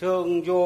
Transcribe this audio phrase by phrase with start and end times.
[0.00, 0.56] 정조.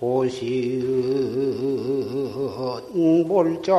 [0.00, 0.82] 소신
[3.28, 3.76] 몰자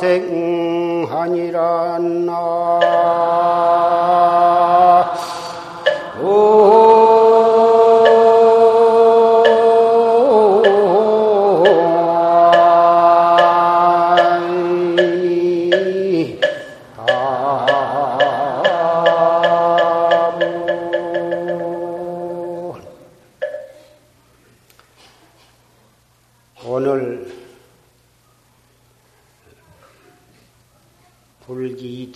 [0.00, 1.60] 생하니란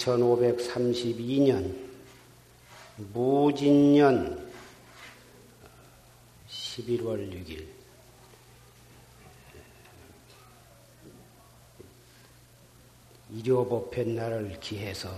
[0.01, 1.77] 2532년
[3.12, 4.51] 무진년
[6.48, 7.67] 11월 6일
[13.30, 15.11] 일요법회 날을 기해서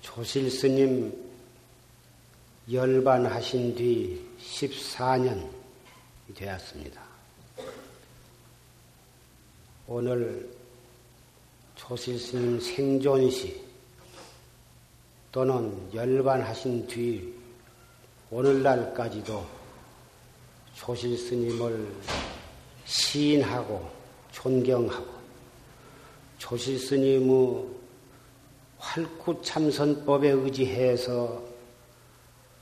[0.00, 1.30] 조실 스님
[2.70, 5.50] 열반하신 뒤 14년
[6.34, 7.09] 되었습니다.
[9.92, 10.48] 오늘
[11.74, 13.60] 조실스님 생존시
[15.32, 17.34] 또는 열반하신 뒤
[18.30, 19.44] 오늘날까지도
[20.76, 21.92] 조실스님을
[22.84, 23.90] 시인하고
[24.30, 25.12] 존경하고
[26.38, 27.66] 조실스님의
[28.78, 31.42] 활구참선법에 의지해서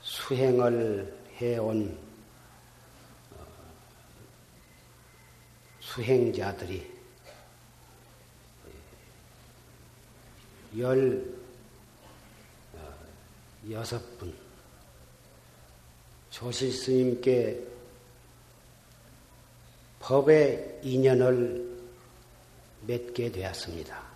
[0.01, 1.95] 수행을 해온
[3.37, 3.45] 어,
[5.79, 6.98] 수행자들이
[10.77, 11.25] 열
[12.75, 14.33] 어, 여섯 분
[16.29, 17.59] 조실 스님께
[19.99, 21.69] 법의 인연을
[22.87, 24.09] 맺게 되었습니다.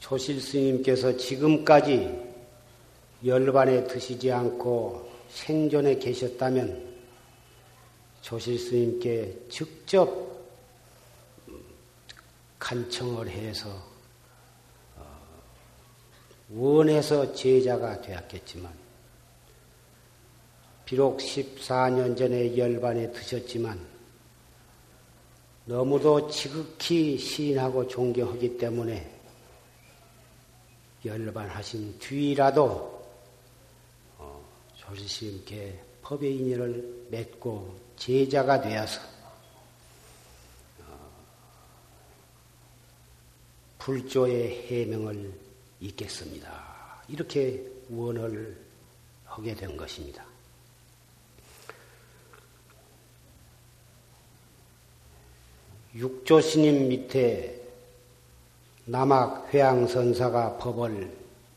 [0.00, 2.32] 조실 스님께서 지금까지
[3.24, 6.92] 열반에 드시지 않고 생존에 계셨다면
[8.20, 10.21] 조실 스님께 직접
[12.62, 13.68] 간청을 해서
[14.96, 15.18] 어,
[16.50, 18.72] 원해서 제자가 되었겠지만
[20.84, 23.84] 비록 14년 전에 열반에 드셨지만
[25.64, 29.10] 너무도 지극히 시인하고 존경하기 때문에
[31.04, 33.04] 열반하신 뒤라도
[34.18, 34.40] 어,
[34.76, 39.11] 조지스님께 법의 인연을 맺고 제자가 되어서
[43.82, 45.32] 불조의 해명을
[45.80, 47.02] 잇겠습니다.
[47.08, 48.56] 이렇게 원을
[49.24, 50.24] 하게 된 것입니다.
[55.96, 57.60] 육조 스님 밑에
[58.84, 61.12] 남학 회양선사가 법을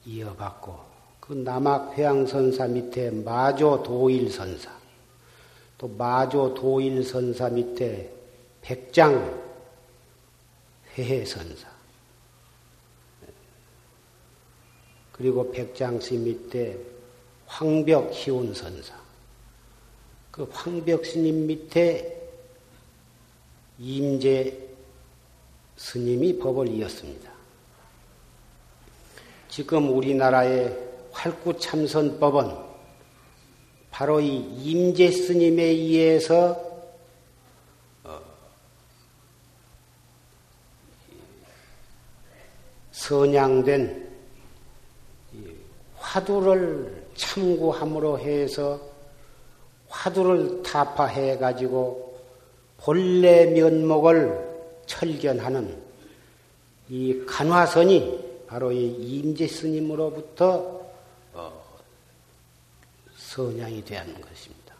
[0.06, 0.80] 이어받고
[1.20, 4.72] 그 남학 회양선사 밑에 마조 도일선사
[5.78, 8.12] 또 마조 도일선사 밑에
[8.62, 9.44] 백장
[10.98, 11.75] 회해선사
[15.16, 16.78] 그리고 백장시 밑에
[17.46, 18.94] 황벽 희운선사.
[20.30, 22.22] 그 황벽 스님 밑에
[23.80, 24.58] 임재
[25.78, 27.32] 스님이 법을 이었습니다.
[29.48, 30.78] 지금 우리나라의
[31.14, 32.54] 활구참선법은
[33.92, 36.62] 바로 이 임재 스님에 의해서
[38.04, 38.20] 어,
[42.92, 44.05] 선양된
[46.16, 48.80] 화두를 참고함으로 해서
[49.90, 52.18] 화두를 타파해 가지고
[52.78, 55.78] 본래 면목을 철견하는
[56.88, 60.86] 이 간화선이 바로 이 임재 스님으로부터
[61.34, 61.80] 어,
[63.18, 64.74] 선양이 되는 것입니다.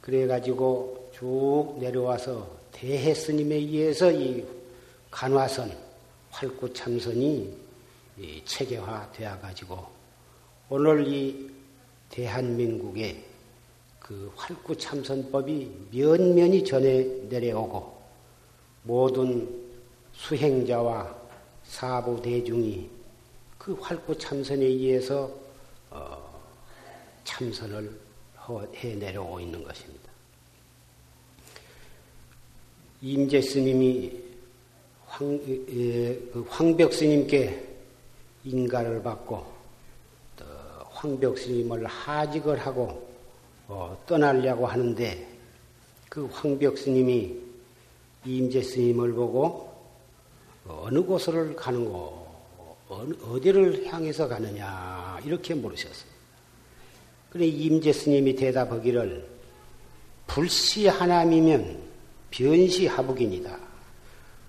[0.00, 4.44] 그래 가지고 쭉 내려와서 대해 스님에 의해서 이
[5.12, 5.72] 간화선
[6.30, 7.61] 활구 참선이
[8.44, 9.86] 체계화 되어 가지고
[10.68, 11.50] 오늘 이
[12.08, 13.24] 대한민국에
[13.98, 18.02] 그 활구 참선법이 면면이 전해 내려오고
[18.82, 19.48] 모든
[20.14, 21.14] 수행자와
[21.64, 22.90] 사부 대중이
[23.58, 25.30] 그 활구 참선에 의해서
[25.90, 26.42] 어,
[27.24, 27.98] 참선을
[28.74, 30.10] 해 내려오고 있는 것입니다.
[33.00, 34.12] 임재 스님이
[35.06, 37.71] 황, 그 황벽 스님께
[38.44, 39.62] 인가를 받고
[41.02, 43.10] 황벽 스님을 하직을 하고
[43.66, 45.28] 어, 떠나려고 하는데
[46.08, 47.36] 그 황벽 스님이
[48.24, 49.72] 임재 스님을 보고
[50.68, 52.22] 어느 곳을 가는 거,
[52.88, 56.12] 어디를 향해서 가느냐 이렇게 물으셨어요.
[57.30, 59.26] 그래 임재 스님이 대답하기를
[60.28, 61.78] 불시 하남이면
[62.30, 63.58] 변시 하북이니다.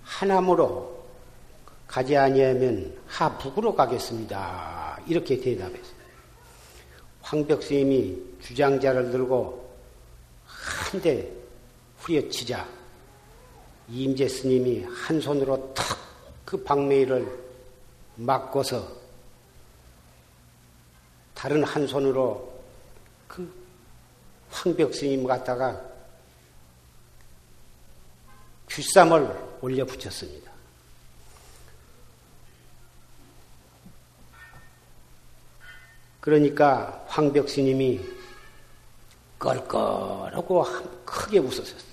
[0.04, 0.93] 하남으로
[1.94, 5.00] 가지 아니하면 하북으로 가겠습니다.
[5.06, 5.94] 이렇게 대답했어요.
[7.22, 9.62] 황벽 스님이 주장자를 들고
[10.45, 11.30] 한 대
[12.00, 12.68] 후려치자
[13.90, 16.04] 임재 스님이 한 손으로 탁
[16.54, 17.28] 그 방매를
[18.18, 18.88] 막고서
[21.34, 22.62] 다른 한 손으로
[23.28, 23.51] 그
[24.51, 25.81] 황벽 스님 갖다가
[28.69, 30.52] 귓삼을 올려 붙였습니다.
[36.24, 38.00] 그러니까 황벽 스님이
[39.38, 40.64] 껄껄하고
[41.04, 41.86] 크게 웃으셨어.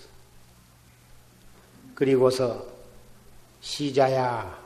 [1.96, 2.64] 그리고서
[3.60, 4.56] 시자야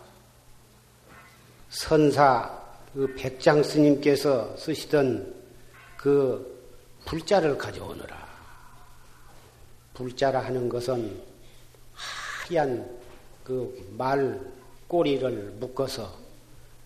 [1.70, 2.62] 선사
[2.92, 5.34] 그 백장 스님께서 쓰시던
[5.96, 6.62] 그
[7.06, 8.22] 불자를 가져오너라.
[9.94, 11.22] 불자라 하는 것은
[11.94, 12.86] 하얀
[13.42, 14.38] 그 말
[14.88, 16.14] 꼬리를 묶어서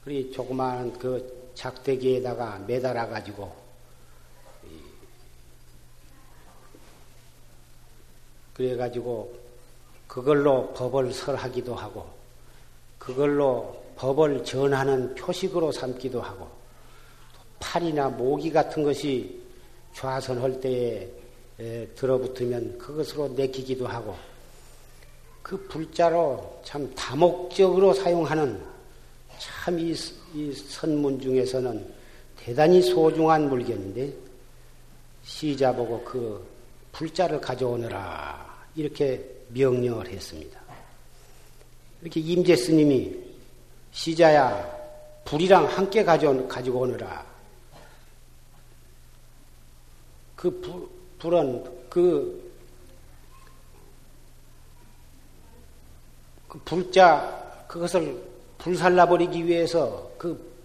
[0.05, 3.53] 그리 조그마한 그 작대기에다가 매달아 가지고
[8.55, 9.37] 그래 가지고
[10.07, 12.09] 그걸로 법을 설하기도 하고
[12.99, 16.49] 그걸로 법을 전하는 표식으로 삼기도 하고
[17.59, 19.43] 팔이나 모기 같은 것이
[19.95, 21.09] 좌선할 때에
[21.97, 24.17] 들어붙으면 그것으로 내키기도 하고
[25.43, 28.65] 그 불자로 참 다목적으로 사용하는
[29.39, 29.95] 참 이
[30.35, 31.95] 이 선문 중에서는
[32.37, 34.13] 대단히 소중한 물건인데
[35.25, 36.47] 시자 보고 그
[36.93, 40.61] 불자를 가져오느라 이렇게 명령을 했습니다.
[42.03, 43.17] 이렇게 임재 스님이
[43.93, 44.79] 시자야
[45.25, 47.27] 불이랑 함께 가져, 가지고 오느라
[50.37, 50.89] 그 불,
[51.19, 52.53] 불은 그,
[56.47, 58.23] 그 불자 그것을
[58.59, 60.59] 불살라버리기 위해서 그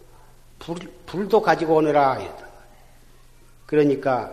[0.59, 2.19] 불, 불도 가지고 오느라.
[3.65, 4.31] 그러니까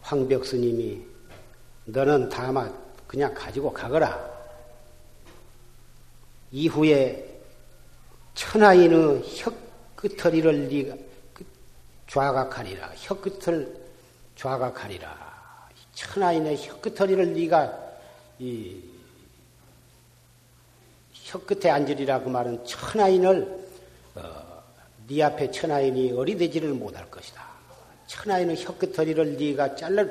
[0.00, 1.00] 황벽 스님이
[1.84, 4.28] 너는 다만 그냥 가지고 가거라.
[6.50, 7.24] 이후에
[8.34, 10.96] 천하인의 혀끝터리를 네가
[11.34, 11.44] 그
[12.06, 12.92] 좌각하리라.
[12.96, 13.88] 혀끝을
[14.36, 15.28] 좌각하리라.
[15.94, 17.76] 천하인의 혀끝터리를 네가
[18.38, 18.82] 이
[21.12, 23.67] 혀끝에 앉으리라 그 말은 천하인을
[24.18, 24.62] 어,
[25.06, 27.46] 네 앞에 천하인이 어리되지를 못할 것이다.
[28.06, 30.04] 천하인의 혀끝허리를 네가 잘라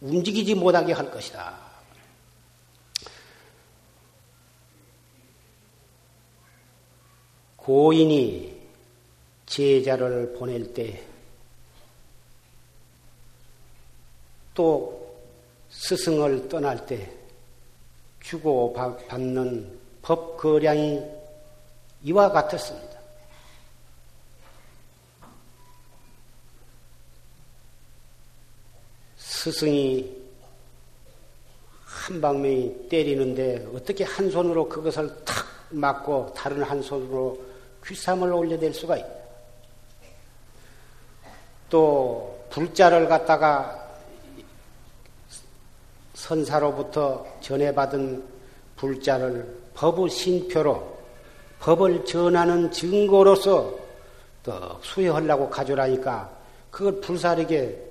[0.00, 1.58] 움직이지 못하게 할 것이다.
[7.56, 8.54] 고인이
[9.46, 11.14] 제자를 보낼 때
[14.54, 15.18] 또
[15.68, 17.10] 스승을 떠날 때
[18.20, 21.02] 주고 받는 법 거량이
[22.04, 22.94] 이와 같았습니다.
[29.16, 30.24] 스승이
[31.84, 37.38] 한 방명이 때리는데 어떻게 한 손으로 그것을 탁 맞고 다른 한 손으로
[37.84, 39.08] 귀삼을 올려댈 수가 있다.
[41.70, 43.80] 또 불자를 갖다가
[46.12, 48.24] 선사로부터 전해받은
[48.76, 50.93] 불자를 법의 신표로
[51.64, 53.74] 법을 전하는 증거로서
[54.42, 56.30] 떡 수혜하려고 가져라니까
[56.70, 57.82] 그걸 불사르게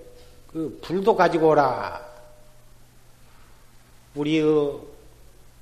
[0.45, 1.99] 그 불도 가지고 오라.
[4.13, 4.79] 우리의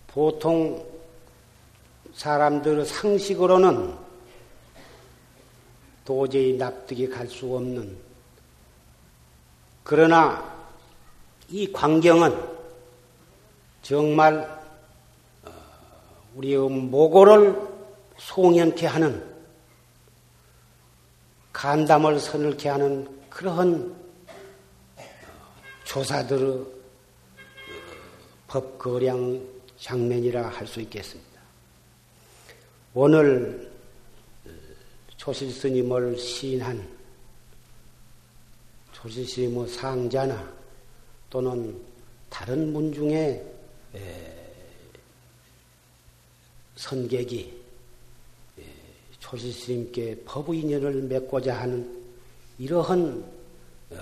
[0.07, 0.85] 보통
[2.13, 3.95] 사람들의 상식으로는
[6.03, 7.97] 도저히 납득이 갈 수 없는
[9.85, 10.53] 그러나
[11.47, 12.37] 이 광경은
[13.81, 14.61] 정말
[15.45, 15.51] 어,
[16.35, 17.70] 우리의 모고를
[18.27, 19.29] 송연케 하는
[21.51, 23.95] 간담을 서늘케 하는 그러한
[25.83, 26.65] 조사들의 어,
[28.47, 29.41] 법거량
[29.77, 31.41] 장면이라 할 수 있겠습니다.
[32.93, 33.71] 오늘
[35.17, 36.87] 조실 스님을 시인한
[38.91, 40.53] 조실 스님의 상자나
[41.29, 41.81] 또는
[42.29, 43.43] 다른 문 중에
[46.75, 47.60] 선객이
[49.21, 52.03] 조실스님께 법의 인연을 맺고자 하는
[52.59, 53.23] 이러한
[53.91, 53.97] 어,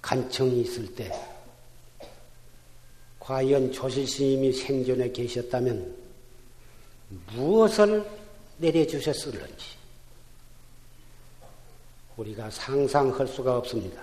[0.00, 1.12] 간청이 있을 때
[3.20, 5.94] 과연 조실 스님이 생존에 계셨다면
[7.34, 8.04] 무엇을
[8.58, 9.66] 내려주셨을는지
[12.16, 14.02] 우리가 상상할 수가 없습니다.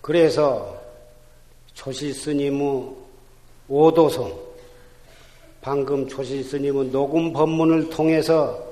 [0.00, 0.80] 그래서
[1.74, 2.96] 조실 스님의
[3.68, 4.49] 오도성,
[5.60, 8.66] 방금 조실 스님의 녹음 법문을 통해서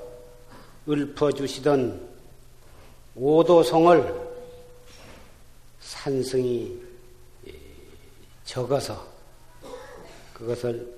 [0.88, 2.08] 읊어주시던
[3.14, 4.28] 오도성을
[5.80, 6.80] 산성이
[8.44, 9.06] 적어서
[10.32, 10.96] 그것을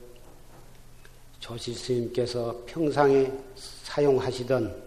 [1.41, 4.85] 조실 스님께서 평상에 사용하시던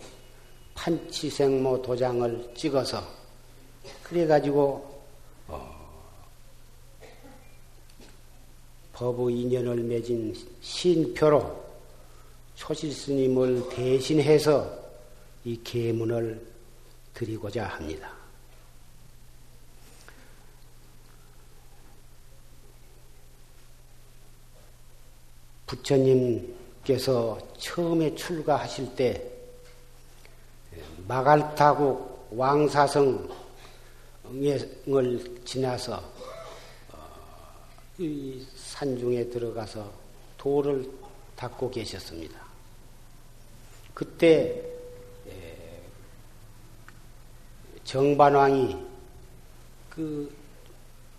[0.74, 3.04] 판치생모 도장을 찍어서
[4.04, 4.93] 그래가지고
[8.94, 11.64] 법의 인연을 맺은 신표로
[12.56, 14.84] 초실스님을 대신해서
[15.44, 16.46] 이 계문을
[17.14, 18.12] 드리고자 합니다.
[25.66, 29.32] 부처님께서 처음에 출가하실 때
[31.08, 33.28] 마갈타국 왕사성을
[35.46, 36.04] 지나서
[36.92, 36.98] 어,
[37.98, 38.46] 이
[38.84, 39.90] 산중에 들어가서
[40.38, 40.92] 돌을
[41.38, 42.38] 닦고 계셨습니다.
[43.94, 44.62] 그때
[47.86, 48.78] 정반왕이
[49.90, 50.36] 그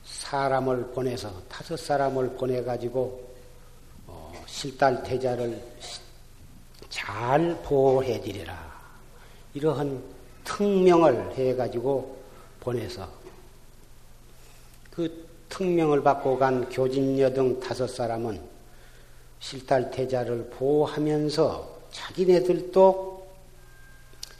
[0.04, 3.32] 사람을 보내서 다섯 사람을 보내 가지고
[4.46, 5.62] 실달 태자를
[6.90, 8.74] 잘 보호해 드리라.
[9.54, 10.02] 이러한
[10.44, 12.22] 특명을 해 가지고
[12.60, 13.10] 보내서
[14.90, 15.23] 그
[15.54, 18.40] 특명을 받고 간 교진여 등 다섯 사람은
[19.38, 23.26] 실달 태자를 보호하면서 자기네들도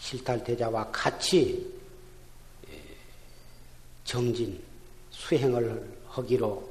[0.01, 1.73] 실달 태자와 같이
[2.69, 2.83] 예,
[4.03, 4.61] 정진
[5.11, 6.69] 수행을 하기로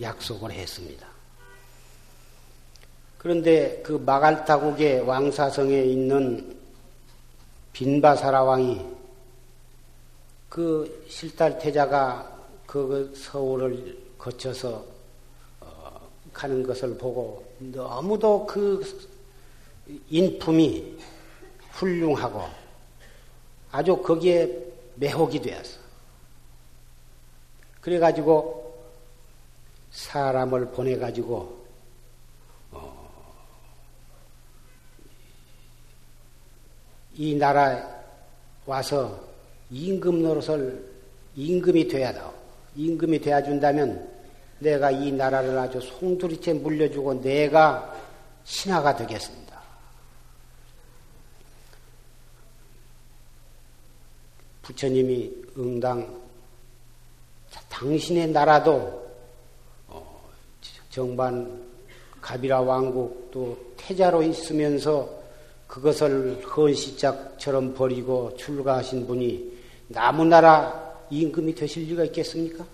[0.00, 1.04] 약속을 했습니다.
[3.18, 6.56] 그런데 그 마갈타국의 왕사성에 있는
[7.72, 8.86] 빈바사라 왕이
[10.48, 12.35] 그 실달태자가
[12.66, 14.84] 그 서울을 거쳐서
[15.60, 18.82] 어, 가는 것을 보고 너무도 그
[20.10, 20.98] 인품이
[21.72, 22.42] 훌륭하고
[23.70, 24.64] 아주 거기에
[24.96, 25.78] 매혹이 되었어.
[27.80, 28.66] 그래가지고
[29.92, 31.66] 사람을 보내가지고
[37.18, 37.82] 이 나라에
[38.66, 39.18] 와서
[39.70, 40.96] 임금 노릇을
[41.34, 42.20] 임금이 돼야 돼.
[42.76, 44.08] 임금이 돼야 준다면
[44.58, 47.94] 내가 이 나라를 아주 송두리째 물려주고 내가
[48.44, 49.46] 신하가 되겠습니다.
[54.62, 56.20] 부처님이 응당
[57.68, 59.06] 당신의 나라도
[59.88, 60.30] 어,
[60.90, 61.62] 정반
[62.20, 65.08] 가비라 왕국 또 태자로 있으면서
[65.66, 69.52] 그것을 헌시짝처럼 버리고 출가하신 분이
[69.88, 72.66] 나무나라 임금이 되실 리가 있겠습니까?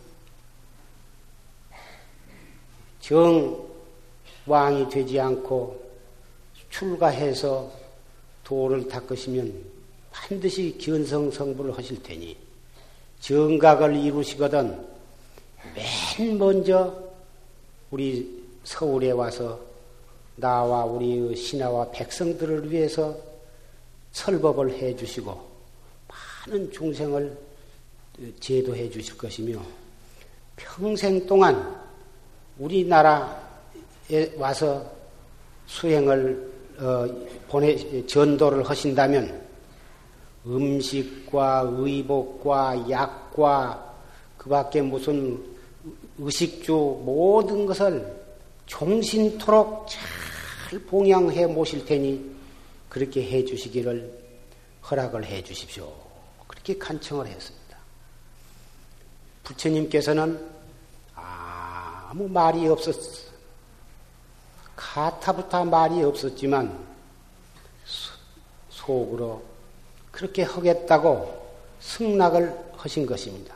[3.00, 3.68] 정
[4.46, 5.80] 왕이 되지 않고
[6.70, 7.70] 출가해서
[8.44, 9.52] 도를 닦으시면
[10.10, 12.36] 반드시 견성성불을 하실 테니
[13.20, 14.86] 정각을 이루시거든
[15.74, 16.96] 맨 먼저
[17.90, 19.60] 우리 서울에 와서
[20.36, 23.16] 나와 우리의 신하와 백성들을 위해서
[24.12, 25.50] 설법을 해 주시고
[26.08, 27.36] 많은 중생을
[28.40, 29.60] 제도해 주실 것이며
[30.56, 31.80] 평생 동안
[32.58, 34.84] 우리나라에 와서
[35.66, 37.06] 수행을 어,
[37.48, 39.42] 보내 전도를 하신다면
[40.46, 43.94] 음식과 의복과 약과
[44.38, 45.40] 그밖에 무슨
[46.18, 46.72] 의식주
[47.04, 48.22] 모든 것을
[48.66, 52.32] 종신토록 잘 봉양해 모실 테니
[52.88, 54.22] 그렇게 해 주시기를
[54.90, 55.92] 허락을 해 주십시오.
[56.46, 57.61] 그렇게 간청을 했습니다.
[59.52, 60.40] 부처님께서는
[61.14, 63.32] 아무 말이 없었어.
[64.76, 66.76] 가타부타 말이 없었지만
[68.70, 69.42] 속으로
[70.10, 73.54] 그렇게 하겠다고 승낙을 하신 것입니다.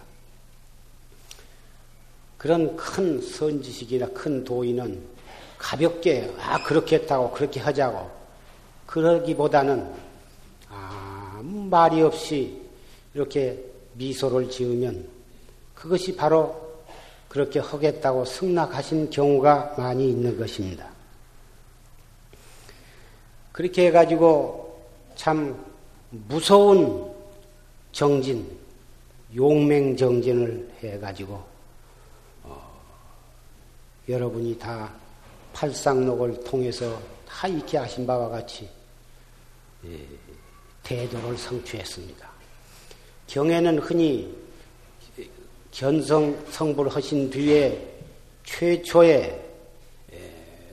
[2.38, 5.02] 그런 큰 선지식이나 큰 도인은
[5.58, 8.10] 가볍게 아 그렇게 했다고 그렇게 하자고
[8.86, 9.90] 그러기보다는
[10.68, 12.62] 아무 말이 없이
[13.14, 15.15] 이렇게 미소를 지으면
[15.76, 16.66] 그것이 바로
[17.28, 20.88] 그렇게 하겠다고 승낙하신 경우가 많이 있는 것입니다.
[23.52, 24.82] 그렇게 해가지고
[25.14, 25.64] 참
[26.10, 27.14] 무서운
[27.92, 28.58] 정진,
[29.34, 31.42] 용맹 정진을 해가지고
[32.44, 32.80] 어,
[34.08, 34.92] 여러분이 다
[35.52, 38.68] 팔상록을 통해서 다 익히 하신 바와 같이
[39.84, 40.06] 예,
[40.82, 42.28] 대도를 성취했습니다.
[43.26, 44.45] 경에는 흔히
[45.76, 47.86] 견성 성불 하신 뒤에
[48.44, 49.44] 최초에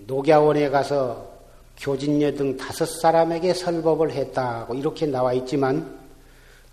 [0.07, 1.29] 녹야원에 가서
[1.77, 5.99] 교진녀 등 다섯 사람에게 설법을 했다고 이렇게 나와 있지만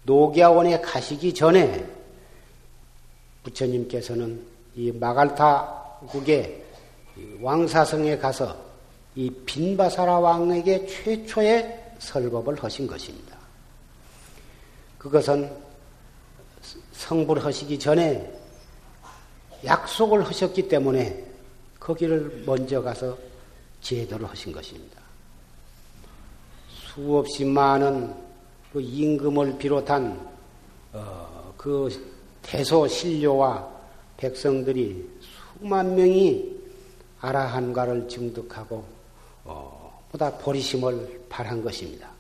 [0.05, 1.85] 녹야원에 가시기 전에
[3.43, 4.41] 부처님께서는
[4.77, 6.63] 이 마갈타국의
[7.41, 8.57] 왕사성에 가서
[9.17, 13.37] 이 빈바사라 왕에게 최초의 설법을 하신 것입니다.
[14.99, 15.70] 그것은
[17.01, 18.31] 성불 하시기 전에
[19.65, 21.25] 약속을 하셨기 때문에
[21.81, 23.17] 거기를 먼저 가서
[23.81, 25.01] 제도를 하신 것입니다.
[26.69, 28.15] 수없이 많은
[28.71, 30.29] 그 임금을 비롯한
[30.93, 31.89] 어, 그
[32.43, 33.67] 대소 신료와
[34.19, 35.09] 백성들이
[35.59, 36.55] 수만 명이
[37.21, 38.85] 아라한가를 증득하고
[39.45, 42.11] 어, 보다 보리심을 발한 것입니다.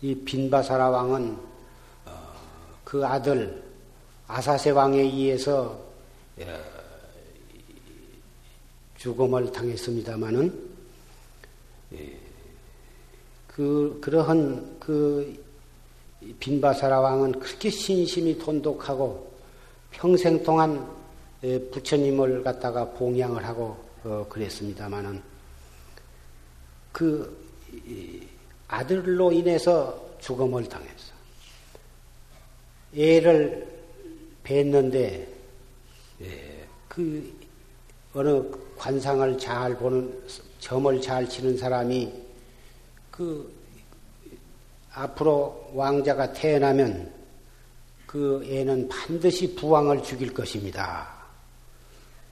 [0.00, 1.53] 이 빈바사라 왕은
[2.94, 3.60] 그 아들
[4.28, 5.76] 아사세 왕에 의해서
[6.38, 6.46] 예,
[8.98, 10.68] 죽음을 당했습니다마는
[11.94, 12.16] 예,
[13.48, 15.44] 그 그러한 그
[16.38, 19.28] 빈바사라 왕은 그렇게 신심이 돈독하고
[19.90, 20.88] 평생 동안
[21.42, 25.20] 예, 부처님을 갖다가 봉양을 하고 어, 그랬습니다마는
[26.92, 27.44] 그
[28.68, 30.93] 아들로 인해서 죽음을 당했어.
[32.96, 33.66] 애를
[34.44, 35.26] 뵀는데
[36.22, 37.32] 예, 그
[38.14, 38.42] 어느
[38.76, 40.22] 관상을 잘 보는
[40.60, 42.12] 점을 잘 치는 사람이
[43.10, 43.52] 그
[44.92, 47.12] 앞으로 왕자가 태어나면
[48.06, 51.12] 그 애는 반드시 부왕을 죽일 것입니다.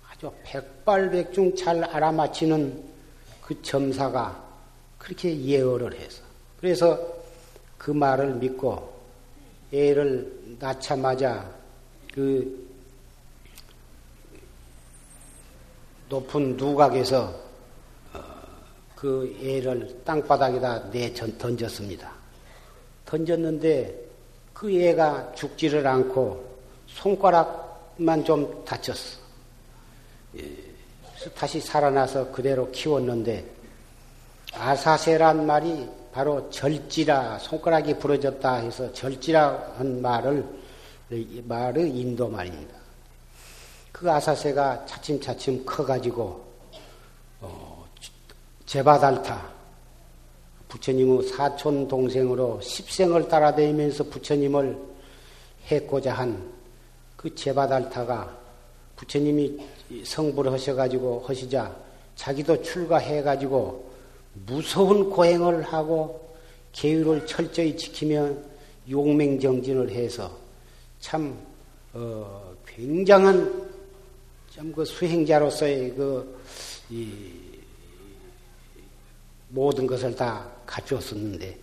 [0.08, 2.84] 아주 백발백중 잘 알아맞히는
[3.42, 4.40] 그 점사가
[4.98, 6.22] 그렇게 예언을 해서
[6.60, 6.98] 그래서
[7.76, 8.91] 그 말을 믿고
[9.72, 11.50] 애를 낳자마자
[12.12, 12.70] 그
[16.08, 17.34] 높은 누각에서
[18.12, 18.20] 어,
[18.94, 22.12] 그 애를 땅바닥에다 내 던졌습니다.
[23.06, 23.98] 던졌는데
[24.52, 26.52] 그 애가 죽지를 않고
[26.86, 29.18] 손가락만 좀 다쳤어.
[30.36, 30.56] 예,
[31.34, 33.44] 다시 살아나서 그대로 키웠는데
[34.52, 40.46] 아사세란 말이 바로 절지라 손가락이 부러졌다 해서 절지라 한 말을
[41.44, 42.74] 말의 인도 말입니다.
[43.90, 46.44] 그 아사세가 차츰차츰 커가지고
[47.40, 47.86] 어,
[48.66, 49.50] 제바달타
[50.68, 54.78] 부처님의 사촌 동생으로 십생을 따라다니면서 부처님을
[55.70, 56.52] 했고자 한
[57.22, 58.36] 그 제바달타가
[58.96, 59.56] 부처님이
[60.04, 61.72] 성불 하셔가지고 하시자
[62.16, 63.91] 자기도 출가해가지고
[64.34, 66.34] 무서운 고행을 하고
[66.72, 68.34] 계율을 철저히 지키며
[68.90, 70.36] 용맹정진을 해서
[71.00, 71.36] 참
[71.92, 73.72] 어, 굉장한
[74.54, 76.42] 참 그 수행자로서의 그
[79.48, 81.58] 모든 것을 다 갖추었었는데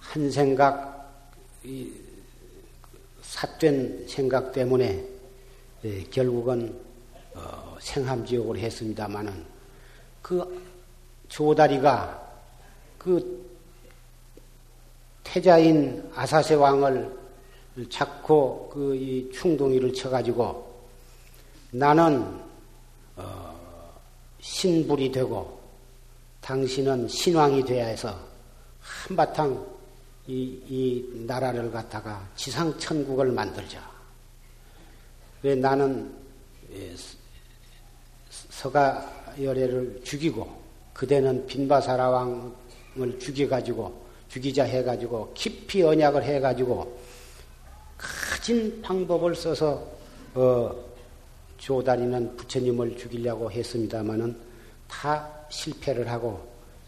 [0.00, 1.28] 한 생각
[3.22, 5.06] 삿된 생각 때문에
[5.84, 6.76] 예, 결국은
[7.34, 9.44] 어, 생함지옥을 했습니다마는
[10.22, 10.62] 그
[11.28, 12.22] 조다리가
[12.98, 13.50] 그
[15.24, 17.18] 태자인 아사세 왕을
[17.90, 20.72] 찾고 그이 충동이를 쳐가지고
[21.72, 22.40] 나는
[23.16, 23.92] 어
[24.40, 25.60] 신불이 되고
[26.40, 28.18] 당신은 신왕이 되어야 해서
[28.80, 29.72] 한바탕
[30.26, 33.90] 이, 이 나라를 갖다가 지상천국을 만들자.
[35.42, 36.14] 왜 나는
[36.72, 36.94] 예,
[38.28, 40.48] 서가 열애를 죽이고
[40.92, 46.98] 그대는 빈바사라 왕을 죽여가지고 죽이자 해가지고 깊이 언약을 해가지고
[47.96, 49.86] 가진 방법을 써서
[50.34, 50.74] 어,
[51.58, 54.36] 조다리는 부처님을 죽이려고 했습니다마는
[54.88, 56.40] 다 실패를 하고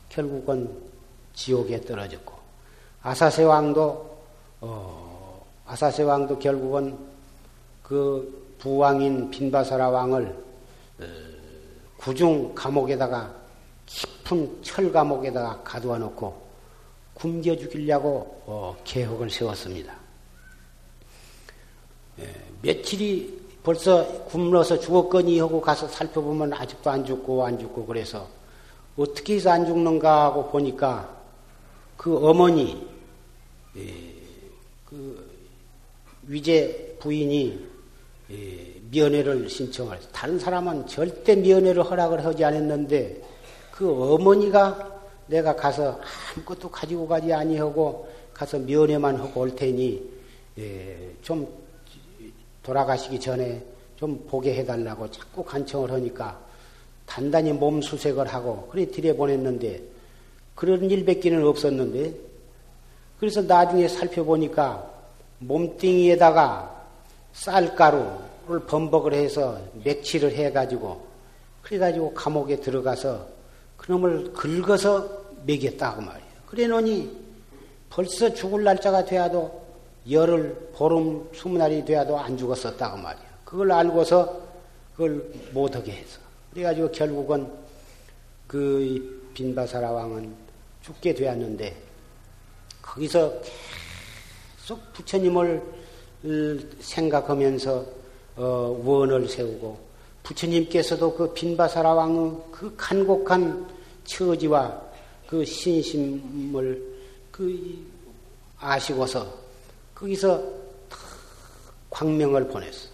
[0.09, 0.69] 결국은
[1.35, 2.35] 지옥에 떨어졌고
[3.03, 4.19] 아사세 왕도
[4.63, 6.97] 어, 아사세 왕도 결국은
[7.83, 10.27] 그 부왕인 빈바사라 왕을
[11.01, 11.05] 어,
[12.05, 13.35] 구중 감옥에다가
[13.87, 16.45] 깊은 철 감옥에다가 가두어 놓고
[17.15, 19.95] 굶겨 죽이려고 어, 계획을 세웠습니다.
[22.21, 28.29] 예, 며칠이 벌써 굶어서 죽었거니 하고 가서 살펴보면 아직도 안 죽고 안 죽고 그래서
[28.99, 31.09] 어떻게 해서 안 죽는가 하고 보니까
[31.97, 32.87] 그 어머니
[33.79, 34.15] 예,
[34.85, 35.27] 그
[36.25, 37.67] 위제 부인이
[38.31, 43.23] 예, 면회를 신청을 다른 사람은 절대 면회를 허락을 하지 않았는데
[43.73, 44.93] 그 어머니가
[45.27, 46.01] 내가 가서
[46.37, 50.03] 아무것도 가지고 가지 아니하고 가서 면회만 하고 올 테니
[51.23, 51.47] 좀
[52.63, 53.63] 돌아가시기 전에
[53.97, 56.39] 좀 보게 해달라고 자꾸 간청을 하니까
[57.07, 59.83] 단단히 몸 수색을 하고 그래 들여 보냈는데
[60.55, 62.15] 그런 일밖에는 없었는데
[63.19, 64.91] 그래서 나중에 살펴보니까
[65.39, 66.87] 몸뚱이에다가
[67.33, 68.07] 쌀가루
[68.47, 71.07] 를 범벅을 해서 맥치를 해가지고
[71.63, 73.27] 그래가지고 감옥에 들어가서
[73.79, 76.31] 그놈을 긁어서 먹였다고 말이에요.
[76.47, 77.25] 그래 놓니
[77.89, 79.65] 벌써 죽을 날짜가 돼야도
[80.11, 83.25] 열흘, 보름, 스무 날이 돼야도 안 죽었었다고 말이야.
[83.45, 84.43] 그걸 알고서
[84.93, 86.21] 그걸 못하게 해서.
[86.51, 87.51] 그래가지고 결국은
[88.47, 90.35] 그 빈바사라 왕은
[90.83, 91.75] 죽게 되었는데
[92.83, 93.33] 거기서
[94.59, 95.63] 계속 부처님을
[96.81, 98.04] 생각하면서
[98.37, 99.79] 어, 원을 세우고
[100.23, 103.67] 부처님께서도 그 빈바사라 왕의 그 간곡한
[104.05, 104.83] 처지와
[105.27, 106.95] 그 신심을
[107.31, 107.79] 그
[108.59, 109.27] 아시고서
[109.95, 110.43] 거기서
[111.91, 112.89] 광명을 보냈어.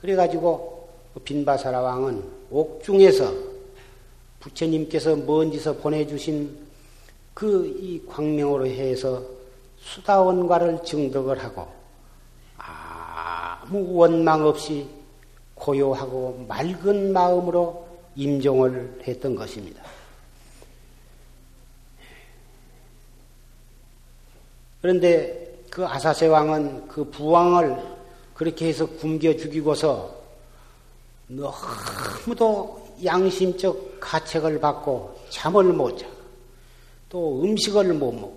[0.00, 3.32] 그래가지고 그 빈바사라 왕은 옥중에서
[4.40, 6.62] 부처님께서 먼지서 보내주신
[7.34, 9.22] 그 이 광명으로 해서
[9.80, 11.66] 수다원과를 증득을 하고
[13.72, 14.86] 아무 원망 없이
[15.54, 19.82] 고요하고 맑은 마음으로 임종을 했던 것입니다.
[24.82, 27.82] 그런데 그 아사세 왕은 그 부왕을
[28.34, 30.20] 그렇게 해서 굶겨 죽이고서
[31.28, 36.06] 너무도 양심적 가책을 받고 잠을 못 자.
[37.08, 38.34] 또 음식을 못 먹어.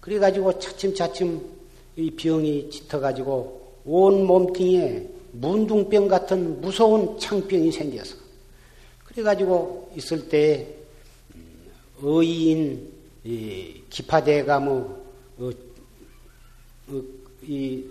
[0.00, 1.58] 그래가지고 차츰차츰
[1.94, 3.57] 이 병이 짙어가지고
[3.90, 8.16] 온 몸뚱이에 문둥병 같은 무서운 창병이 생겨서.
[9.04, 10.74] 그래가지고 있을 때
[12.02, 12.92] 의인
[13.88, 15.02] 기파대가 뭐
[15.38, 15.50] 어,
[17.42, 17.84] 이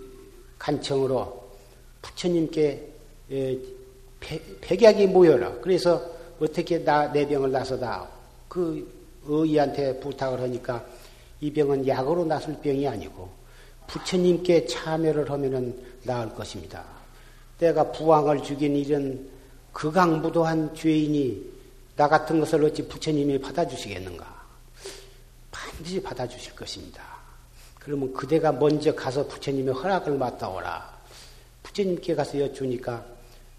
[0.56, 1.48] 간청으로
[2.00, 2.88] 부처님께
[4.60, 5.58] 백약이 모여라.
[5.60, 6.00] 그래서
[6.40, 8.08] 어떻게 나, 내 병을 나서다.
[8.48, 8.88] 그
[9.26, 10.86] 의의한테 부탁을 하니까
[11.40, 13.28] 이 병은 약으로 나설 병이 아니고
[13.88, 16.84] 부처님께 참여를 하면은 나을 것입니다.
[17.58, 19.28] 내가 부왕을 죽인 이런
[19.72, 21.58] 극악무도한 죄인이
[21.96, 24.38] 나 같은 것을 어찌 부처님이 받아주시겠는가?
[25.50, 27.02] 반드시 받아주실 것입니다.
[27.80, 30.98] 그러면 그대가 먼저 가서 부처님의 허락을 맡다 오라.
[31.62, 33.04] 부처님께 가서 여쭈니까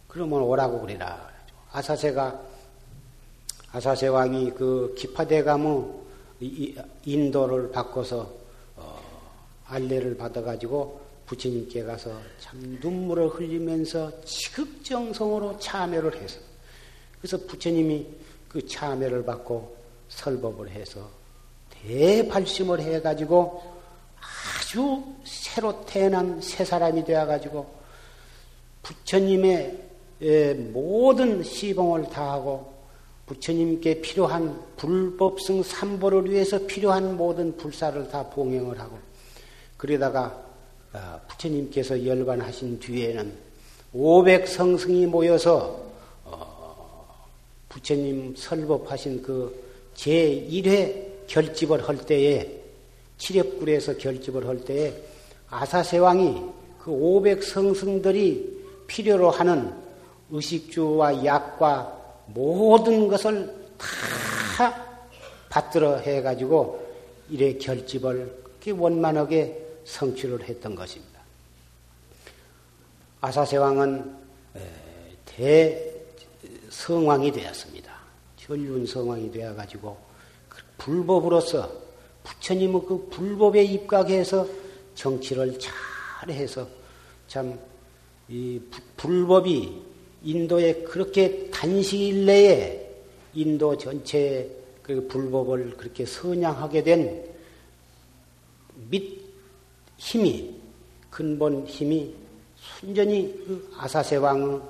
[0.08, 1.30] 그러면 오라고 그래라.
[1.71, 2.39] 아사세가
[3.71, 6.04] 아사세 왕이 그 기파대가무
[7.06, 8.34] 인도를 바꿔서
[8.75, 8.99] 어,
[9.67, 16.39] 알레를 받아가지고 부처님께 가서 참 눈물을 흘리면서 지극정성으로 참여를 해서
[17.22, 18.08] 그래서 부처님이
[18.48, 19.78] 그 참여를 받고
[20.10, 21.08] 설법을 해서
[21.70, 23.62] 대발심을 해가지고
[24.20, 27.80] 아주 새로 태어난 새 사람이 되어가지고
[28.82, 29.84] 부처님의
[30.74, 32.74] 모든 시봉을 다하고
[33.28, 38.98] 부처님께 필요한 불법성 삼보를 위해서 필요한 모든 불사를 다 봉행을 하고
[39.78, 40.48] 그러다가 아,
[41.28, 43.49] 부처님께서 열반하신 뒤에는
[43.93, 45.80] 500성승이 모여서
[46.25, 47.15] 어,
[47.69, 49.63] 부처님 설법하신 그
[49.95, 52.60] 제1회 결집을 할 때에
[53.17, 54.93] 칠엽굴에서 결집을 할 때에
[55.49, 56.41] 아사세왕이
[56.80, 59.73] 그 500성승들이 필요로 하는
[60.32, 61.97] 의식주와 약과
[62.28, 64.86] 모든 것을 다
[65.49, 66.88] 받들어 해가지고
[67.30, 68.39] 이래 결집을
[68.71, 71.19] 원만하게 성취를 했던 것입니다.
[73.21, 74.15] 아사세왕은
[75.25, 77.93] 대성왕이 되었습니다.
[78.38, 79.97] 전륜 성왕이 되어가지고
[80.47, 81.71] 그 불법으로서
[82.23, 84.47] 부처님은 그 불법에 입각해서
[84.95, 86.67] 정치를 잘해서
[87.28, 87.58] 참
[88.30, 88.62] 이
[88.95, 89.82] 불법이
[90.23, 92.88] 인도에 그렇게 단시일 내에
[93.34, 94.49] 인도 전체의
[94.84, 97.30] 그 불법을 그렇게 선양하게 된
[98.89, 99.18] 밑
[99.99, 100.55] 힘이
[101.12, 102.15] 근본 힘이
[102.55, 104.62] 순전히 그 아사세 왕의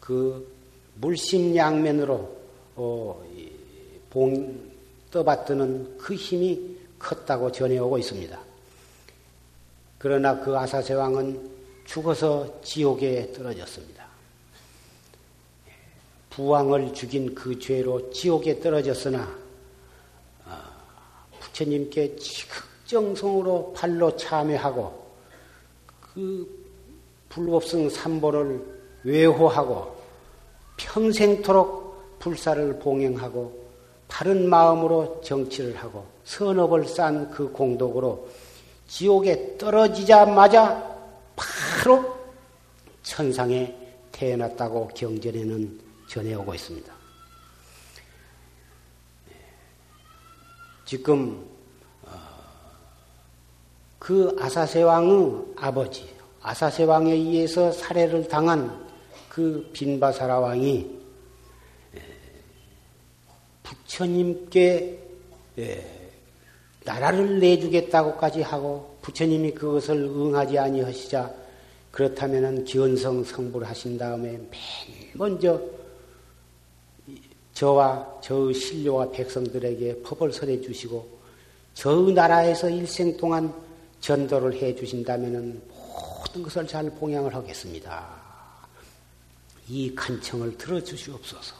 [0.00, 0.52] 그
[0.96, 2.40] 물심양면으로
[2.76, 3.22] 어,
[4.08, 4.70] 봉
[5.10, 8.40] 떠받드는 그 힘이 컸다고 전해오고 있습니다.
[9.98, 11.50] 그러나 그 아사세 왕은
[11.84, 14.06] 죽어서 지옥에 떨어졌습니다.
[16.30, 19.38] 부왕을 죽인 그 죄로 지옥에 떨어졌으나
[20.46, 20.56] 어,
[21.40, 25.10] 부처님께 지극 정성으로 발로 참여하고
[26.00, 26.60] 그
[27.28, 28.60] 불법성 삼보를
[29.04, 29.96] 외호하고
[30.76, 33.60] 평생토록 불사를 봉행하고
[34.08, 38.28] 바른 마음으로 정치를 하고 선업을 쌓은 그 공덕으로
[38.88, 40.98] 지옥에 떨어지자마자
[41.36, 42.18] 바로
[43.04, 43.72] 천상에
[44.10, 46.92] 태어났다고 경전에는 전해오고 있습니다.
[50.84, 51.49] 지금 어,
[54.00, 56.08] 그 아사세 왕의 아버지
[56.40, 58.88] 아사세 왕에 의해서 살해를 당한
[59.28, 60.98] 그 빈바사라 왕이
[63.62, 64.98] 부처님께
[66.84, 71.32] 나라를 내주겠다고까지 하고 부처님이 그것을 응하지 아니하시자
[71.90, 74.48] 그렇다면은 기원성 성불 하신 다음에 맨
[75.12, 75.60] 먼저
[77.52, 81.06] 저와 저의 신료와 백성들에게 법을 설해 주시고
[81.74, 83.52] 저의 나라에서 일생 동안
[84.00, 88.08] 전도를 해 주신다면은 모든 것을 잘 봉양을 하겠습니다.
[89.68, 91.54] 이 간청을 들어 주시옵소서.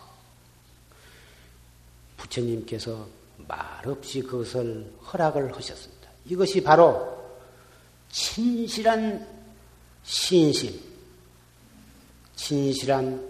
[2.16, 3.06] 부처님께서
[3.48, 6.08] 말없이 그것을 허락을 하셨습니다.
[6.26, 7.18] 이것이 바로
[8.10, 9.26] 진실한
[10.02, 10.78] 신심,
[12.34, 13.28] 진실한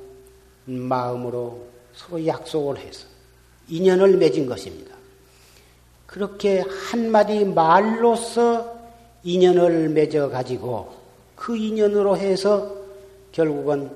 [0.64, 3.06] 마음으로 서로 약속을 해서
[3.68, 4.94] 인연을 맺은 것입니다.
[6.06, 8.69] 그렇게 한마디 말로서
[9.22, 10.94] 인연을 맺어 가지고
[11.36, 12.74] 그 인연으로 해서
[13.32, 13.90] 결국은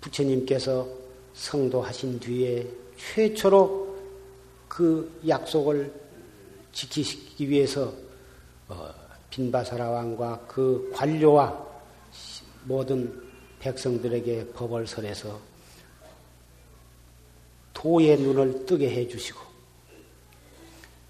[0.00, 0.86] 부처님께서
[1.34, 3.96] 성도하신 뒤에 최초로
[4.68, 5.92] 그 약속을
[6.72, 7.92] 지키기 위해서
[8.68, 8.90] 어,
[9.30, 11.66] 빈바사라 왕과 그 관료와
[12.64, 13.22] 모든
[13.60, 15.40] 백성들에게 법을 설해서
[17.72, 19.40] 도의 눈을 뜨게 해주시고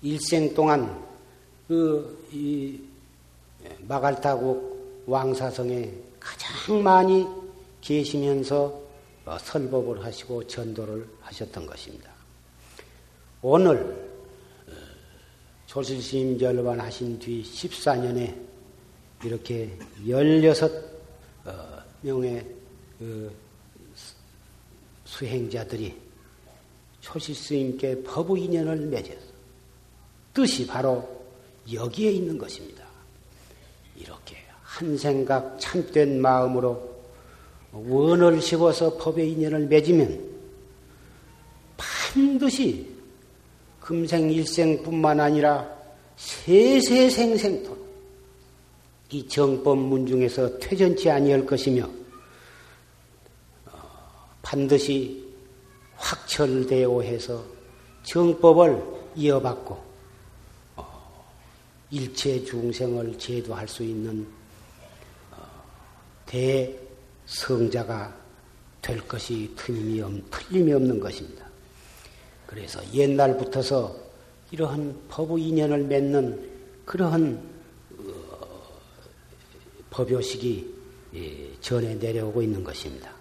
[0.03, 1.08] 일생 동안
[1.69, 2.89] 그
[3.81, 7.27] 마갈타국 왕사성에 가장 많이
[7.83, 8.89] 계시면서
[9.25, 12.11] 어, 설법을 하시고 전도를 하셨던 것입니다.
[13.43, 14.09] 오늘
[15.67, 18.35] 조실스님 열반하신 뒤 14년에
[19.23, 20.73] 이렇게 16명의
[21.45, 22.45] 어,
[22.99, 23.31] 그
[25.05, 25.95] 수행자들이
[27.03, 29.27] 초실스님께 법의 인연을 맺어서
[30.33, 31.18] 뜻이 바로
[31.73, 32.85] 여기에 있는 것입니다.
[33.97, 36.97] 이렇게 한 생각 참된 마음으로
[37.73, 40.29] 원을 씹어서 법의 인연을 맺으면
[41.77, 42.89] 반드시
[43.81, 45.69] 금생 일생뿐만 아니라
[46.17, 47.89] 세세생생토록
[49.11, 51.89] 이 정법문 중에서 퇴전치 아니할 것이며
[53.67, 53.73] 어,
[54.43, 55.27] 반드시
[55.97, 57.43] 확철되어 해서
[58.03, 58.83] 정법을
[59.17, 59.88] 이어받고 어,
[61.91, 64.27] 일체 중생을 제도할 수 있는
[65.33, 65.47] 어,
[67.27, 68.15] 대성자가
[68.83, 71.47] 될 것이 틀림이, 틀림이 없는 것입니다.
[72.47, 73.97] 그래서 옛날부터서
[74.51, 76.51] 이러한 법의 인연을 맺는
[76.85, 77.43] 그러한
[77.99, 78.81] 어,
[79.91, 80.75] 법요식이
[81.15, 83.18] 예, 전해 내려오고 있는 것입니다.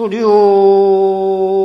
[0.00, 1.59] 수류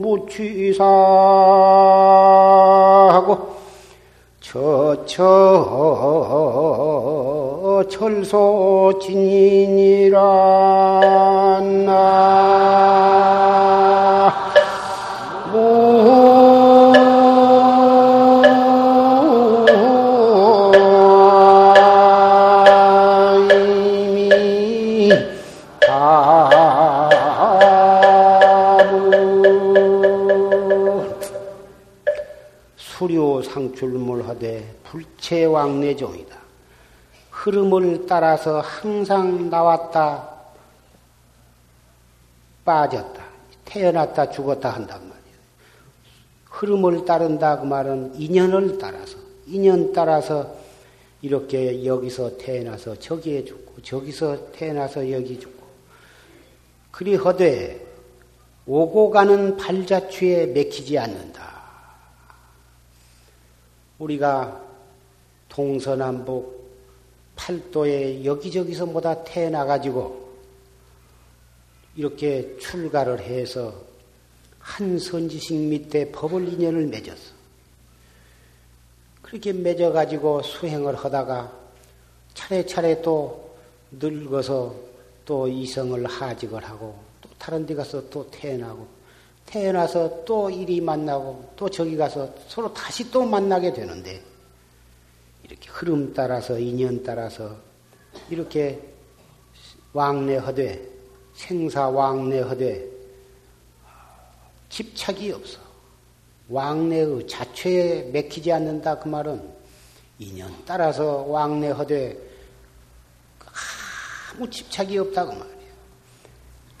[0.00, 0.78] 무취사하고
[4.40, 5.18] 처처
[7.88, 10.20] 철소 진이니라
[11.86, 12.48] 나
[33.58, 36.38] 상출물하되 불체왕래종이다.
[37.30, 40.28] 흐름을 따라서 항상 나왔다
[42.64, 43.22] 빠졌다
[43.64, 45.38] 태어났다 죽었다 한단 말이에요.
[46.44, 50.54] 흐름을 따른다 그 말은 인연을 따라서 인연 따라서
[51.22, 55.66] 이렇게 여기서 태어나서 저기에 죽고 저기서 태어나서 여기 죽고
[56.90, 57.86] 그리 허되
[58.66, 61.57] 오고 가는 발자취에 맥히지 않는다.
[63.98, 64.64] 우리가
[65.48, 66.58] 동서남북
[67.36, 70.28] 팔도에 여기저기서 뭐다 태어나가지고
[71.96, 73.74] 이렇게 출가를 해서
[74.58, 77.38] 한 선지식 밑에 법을 인연을 맺었어.
[79.22, 81.52] 그렇게 맺어가지고 수행을 하다가
[82.34, 83.56] 차례차례 또
[83.90, 84.74] 늙어서
[85.24, 88.97] 또 이성을 하직을 하고 또 다른 데 가서 또 태어나고
[89.48, 94.22] 태어나서 또 이리 만나고 또 저기 가서 서로 다시 또 만나게 되는데
[95.42, 97.56] 이렇게 흐름 따라서 인연 따라서
[98.28, 98.78] 이렇게
[99.94, 100.86] 왕래하되
[101.34, 102.84] 생사 왕래하되
[104.68, 105.58] 집착이 없어.
[106.50, 109.50] 왕래의 자체에 맥히지 않는다 그 말은
[110.18, 112.18] 인연 따라서 왕래하되
[114.34, 115.57] 아무 집착이 없다 그 말.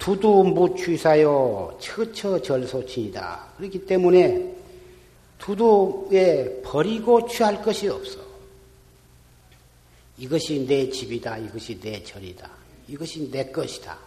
[0.08, 3.48] 두두 무취사요 처처 절소친이다.
[3.58, 4.54] 그렇기 때문에
[5.36, 8.18] 두두에 버리고 취할 것이 없어.
[10.16, 11.36] 이것이 내 집이다.
[11.36, 12.50] 이것이 내 절이다.
[12.88, 13.98] 이것이 내 것이다.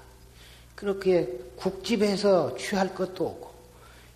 [0.74, 3.52] 그렇게 국집해서 취할 것도 없고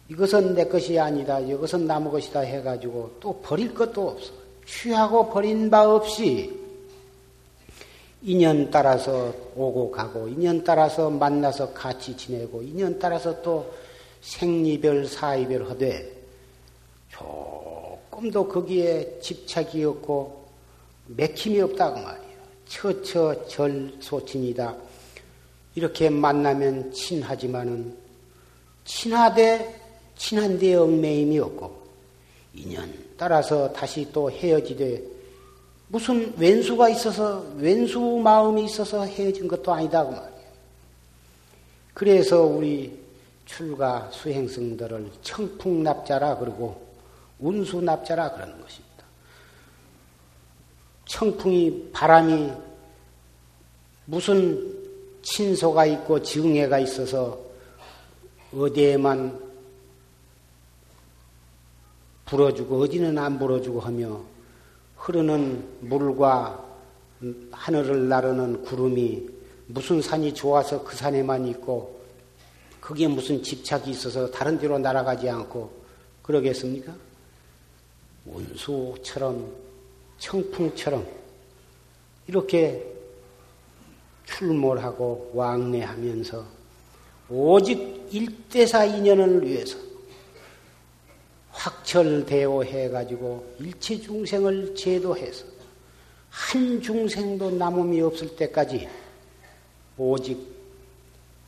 [0.10, 1.40] 이것은 내 것이 아니다.
[1.40, 4.34] 이것은 남의 것이다 해가지고 또 버릴 것도 없어.
[4.66, 6.65] 취하고 버린 바 없이
[8.28, 13.72] 인연 따라서 오고 가고, 인연 따라서 만나서 같이 지내고, 인연 따라서 또
[14.22, 16.12] 생리별, 사이별 하되,
[17.10, 20.44] 조금도 거기에 집착이 없고,
[21.06, 22.36] 맥힘이 없다고 말이에요.
[22.68, 24.76] 처처 절소친이다.
[25.76, 27.96] 이렇게 만나면 친하지만은,
[28.86, 29.82] 친하되,
[30.18, 31.76] 친한데 얽매임이 없고,
[32.56, 35.15] 인연 따라서 다시 또 헤어지되,
[35.88, 40.46] 무슨 왼수가 있어서 왼수 마음이 있어서 헤어진 것도 아니다 그 말이에요.
[41.94, 43.00] 그래서 우리
[43.46, 46.86] 출가 수행승들을 청풍납자라 그러고
[47.40, 49.06] 운수납자라 그러는 것입니다.
[51.06, 52.52] 청풍이 바람이
[54.06, 54.74] 무슨
[55.22, 57.40] 친소가 있고 지응해가 있어서
[58.54, 59.40] 어디에만
[62.26, 64.35] 불어주고 어디는 안 불어주고 하며
[65.06, 66.66] 흐르는 물과
[67.52, 69.30] 하늘을 나르는 구름이
[69.68, 72.02] 무슨 산이 좋아서 그 산에만 있고
[72.82, 75.72] 그게 무슨 집착이 있어서 다른 데로 날아가지 않고
[76.24, 76.96] 그러겠습니까?
[78.26, 79.54] 운수처럼
[80.18, 81.06] 청풍처럼
[82.28, 82.84] 이렇게
[84.26, 86.44] 출몰하고 왕래하면서
[87.30, 89.78] 오직 일대사 인연을 위해서
[91.86, 95.46] 확철대오 해가지고 일체 중생을 제도해서
[96.30, 98.90] 한 중생도 남음이 없을 때까지
[99.98, 100.38] 오직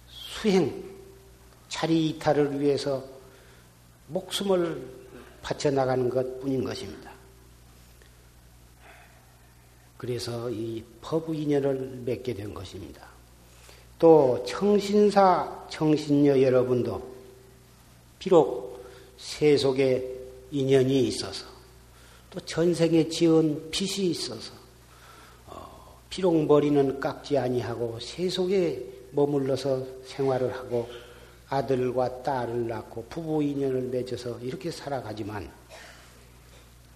[0.07, 0.83] 수행,
[1.67, 3.03] 자리 이탈을 위해서
[4.07, 4.81] 목숨을
[5.41, 7.11] 바쳐나가는 것 뿐인 것입니다.
[9.97, 13.07] 그래서 이 법의 인연을 맺게 된 것입니다.
[13.97, 17.15] 또 청신사, 청신녀 여러분도
[18.19, 18.85] 비록
[19.17, 20.16] 세속에
[20.51, 21.45] 인연이 있어서
[22.29, 24.53] 또 전생에 지은 빚이 있어서
[25.47, 25.99] 어,
[26.47, 30.89] 머리는 깎지 아니하고 세속에 머물러서 생활을 하고
[31.49, 35.49] 아들과 딸을 낳고 부부 인연을 맺어서 이렇게 살아가지만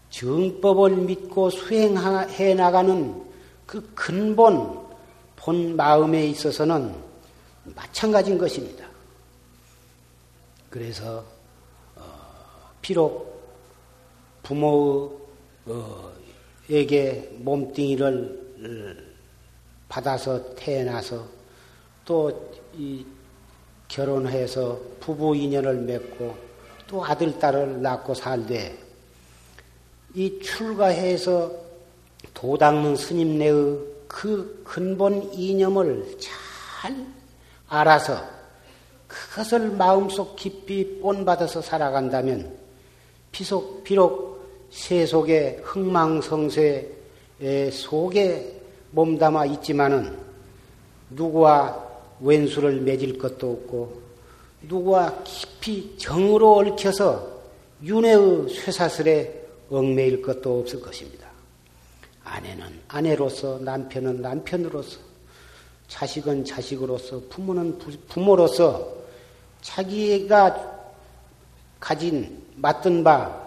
[0.09, 3.23] 정법을 믿고 수행해 나가는
[3.65, 4.81] 그 근본
[5.37, 6.93] 본 마음에 있어서는
[7.63, 8.85] 마찬가지인 것입니다.
[10.69, 11.23] 그래서
[11.95, 12.03] 어,
[12.81, 13.30] 비록
[16.67, 19.11] 부모에게 몸뚱이를
[19.87, 21.25] 받아서 태어나서
[22.03, 22.51] 또
[23.87, 26.35] 결혼해서 부부 인연을 맺고
[26.87, 28.77] 또 아들 딸을 낳고 살되
[30.13, 31.51] 이 출가해서
[32.33, 37.05] 도 닦는 스님네의 그 근본 이념을 잘
[37.67, 38.21] 알아서
[39.07, 42.57] 그것을 마음속 깊이 본받아서 살아간다면
[43.31, 44.30] 비속, 비록
[44.71, 46.89] 세속의 흥망성쇠
[47.71, 48.61] 속에
[48.91, 50.17] 몸담아 있지만은
[51.09, 51.91] 누구와
[52.21, 54.01] 왼수를 맺을 것도 없고
[54.63, 57.41] 누구와 깊이 정으로 얽혀서
[57.83, 61.27] 윤회의 쇠사슬에 얽매일 것도 없을 것입니다.
[62.23, 64.99] 아내는 아내로서 남편은 남편으로서
[65.87, 68.95] 자식은 자식으로서 부모는 부모로서
[69.61, 70.79] 자기가
[71.79, 73.40] 가진 맡은 바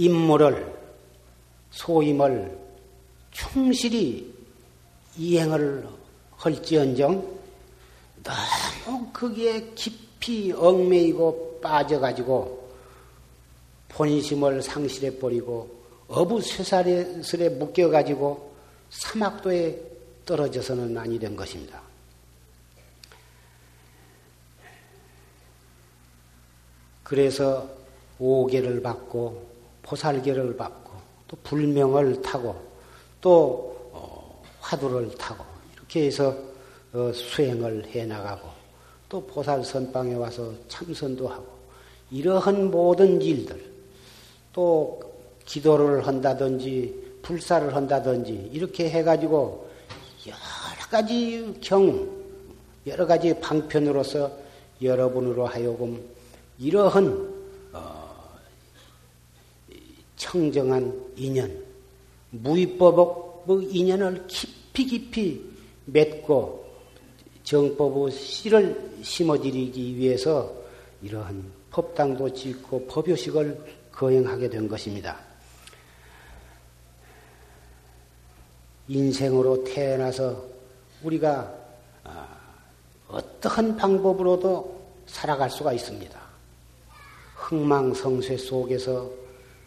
[0.00, 0.74] 임무를
[1.72, 2.58] 소임을
[3.32, 4.34] 충실히
[5.18, 5.86] 이행을
[6.36, 7.38] 할지언정
[8.22, 12.70] 너무 거기에 깊이 얽매이고 빠져가지고
[13.90, 15.68] 본심을 상실해 버리고
[16.08, 18.54] 어부 쇠사슬에 묶여가지고
[18.88, 19.82] 사막도에
[20.24, 21.82] 떨어져서는 아니 된 것입니다.
[27.02, 27.68] 그래서
[28.18, 29.49] 오계를 받고
[29.82, 30.90] 보살계를 받고
[31.28, 32.54] 또 불명을 타고
[33.20, 36.34] 또 어, 화두를 타고 이렇게 해서
[36.92, 38.48] 어, 수행을 해 나가고
[39.08, 41.46] 또 보살 선방에 와서 참선도 하고
[42.10, 43.70] 이러한 모든 일들
[44.52, 45.00] 또
[45.44, 49.68] 기도를 한다든지 불사를 한다든지 이렇게 해가지고
[50.26, 52.08] 여러 가지 경
[52.86, 54.30] 여러 가지 방편으로서
[54.82, 56.02] 여러분으로 하여금
[56.58, 57.29] 이러한 어,
[60.20, 61.64] 청정한 인연
[62.28, 65.50] 무위법의 인연을 깊이 깊이
[65.86, 66.62] 맺고
[67.42, 70.54] 정법의 씨를 심어드리기 위해서
[71.00, 75.18] 이러한 법당도 짓고 법요식을 거행하게 된 것입니다.
[78.88, 80.44] 인생으로 태어나서
[81.02, 81.54] 우리가
[82.04, 82.28] 아,
[83.08, 86.20] 어떠한 방법으로도 살아갈 수가 있습니다.
[87.36, 89.20] 흥망성쇠 속에서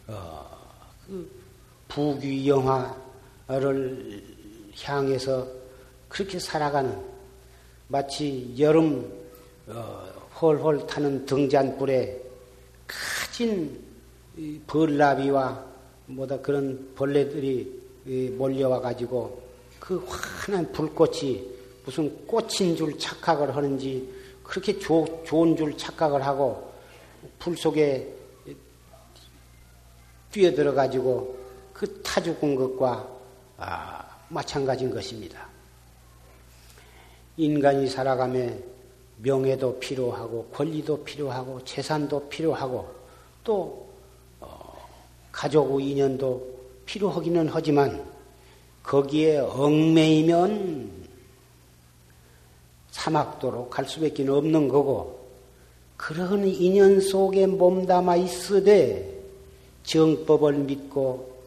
[0.07, 0.45] 어,
[1.07, 1.29] 그
[1.87, 2.93] 부귀영화를
[4.81, 5.47] 향해서
[6.09, 6.99] 그렇게 살아가는
[7.87, 9.11] 마치 여름
[9.67, 10.05] 어,
[10.41, 12.21] 헐헐 타는 등잔불에
[12.87, 13.81] 가진
[14.67, 15.63] 벌나비와
[16.07, 17.81] 뭐다 그런 벌레들이
[18.37, 19.41] 몰려와 가지고
[19.79, 21.43] 그 환한 불꽃이
[21.85, 24.09] 무슨 꽃인 줄 착각을 하는지
[24.43, 26.71] 그렇게 조, 좋은 줄 착각을 하고
[27.39, 28.12] 불 속에
[30.33, 31.37] 뛰어들어 가지고
[31.73, 33.07] 그 타 죽은 것과
[33.57, 35.47] 아, 마찬가지인 것입니다.
[37.37, 38.51] 인간이 살아가며
[39.17, 42.87] 명예도 필요하고 권리도 필요하고 재산도 필요하고
[43.43, 43.89] 또
[44.39, 44.87] 어,
[45.31, 46.47] 가족의 인연도
[46.85, 48.05] 필요하기는 하지만
[48.83, 50.91] 거기에 얽매이면
[52.91, 55.27] 사막도로 갈 수밖에 없는 거고
[55.97, 59.12] 그런 인연 속에 몸담아 있으되
[59.83, 61.41] 정법을 믿고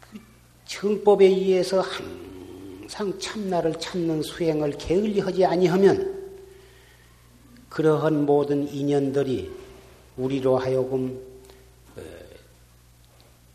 [0.00, 0.18] 그
[0.66, 6.14] 정법에 의해서 항상 참나를 찾는 수행을 게을리하지 아니하면
[7.68, 9.50] 그러한 모든 인연들이
[10.16, 11.20] 우리로 하여금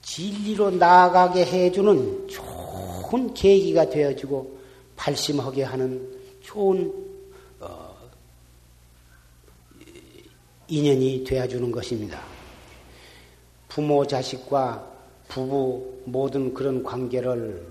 [0.10, 4.58] 진리로 나아가게 해주는 좋은 계기가 되어지고
[4.96, 6.92] 발심하게 하는 좋은
[7.60, 7.96] 어,
[10.68, 12.39] 인연이 되어주는 것입니다.
[13.70, 14.86] 부모 자식과
[15.30, 17.66] 부부 모든 그런 관계를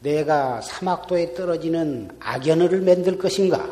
[0.00, 3.68] 내가 사막도에 떨어지는 악연을 만들 것인가?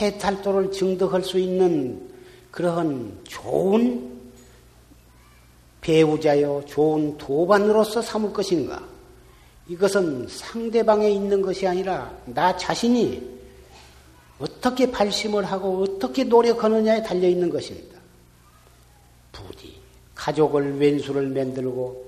[0.00, 2.10] 해탈도를 증득할 수 있는
[2.50, 4.16] 그러한 좋은
[5.82, 8.82] 배우자요, 좋은 도반으로서 삼을 것인가?
[9.68, 13.36] 이것은 상대방에 있는 것이 아니라 나 자신이
[14.38, 17.95] 어떻게 발심을 하고 어떻게 노력하느냐에 달려 있는 것입니다.
[19.44, 19.74] 부디
[20.14, 22.06] 가족을 왼수를 만들고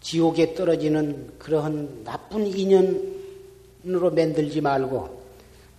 [0.00, 5.22] 지옥에 떨어지는 그러한 나쁜 인연으로 만들지 말고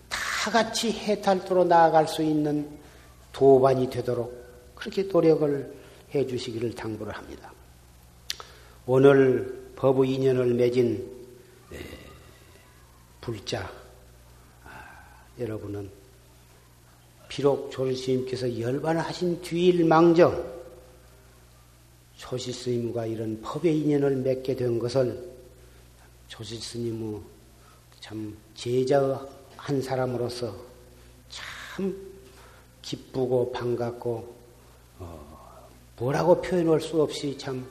[0.09, 2.67] 다 같이 해탈도로 나아갈 수 있는
[3.33, 4.33] 도반이 되도록
[4.75, 5.73] 그렇게 노력을
[6.13, 7.53] 해 주시기를 당부를 합니다.
[8.85, 11.19] 오늘 법의 인연을 맺은
[13.21, 13.69] 불자
[14.65, 14.69] 아,
[15.39, 15.89] 여러분은
[17.27, 20.58] 비록 조실스님께서 열반을 하신 뒤일 망정
[22.19, 25.31] 조실스님과 이런 법의 인연을 맺게 된 것을
[26.27, 27.21] 조실스님의
[28.01, 30.53] 참 제자 한 사람으로서
[31.29, 31.95] 참
[32.81, 34.35] 기쁘고 반갑고
[34.99, 35.67] 어,
[35.97, 37.65] 뭐라고 표현할 수 없이 참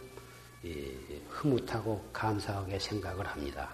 [0.64, 0.94] 예,
[1.28, 3.70] 흐뭇하고 감사하게 생각을 합니다.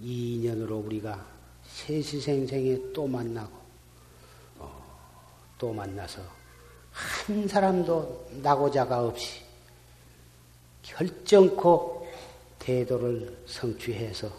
[0.00, 1.24] 이 인연으로 우리가
[1.64, 3.56] 세시생생에 또 만나고
[4.58, 6.37] 어, 또 만나서
[6.98, 9.42] 한 사람도 나고자가 없이
[10.82, 12.08] 결정코
[12.58, 14.32] 대도를 성취해서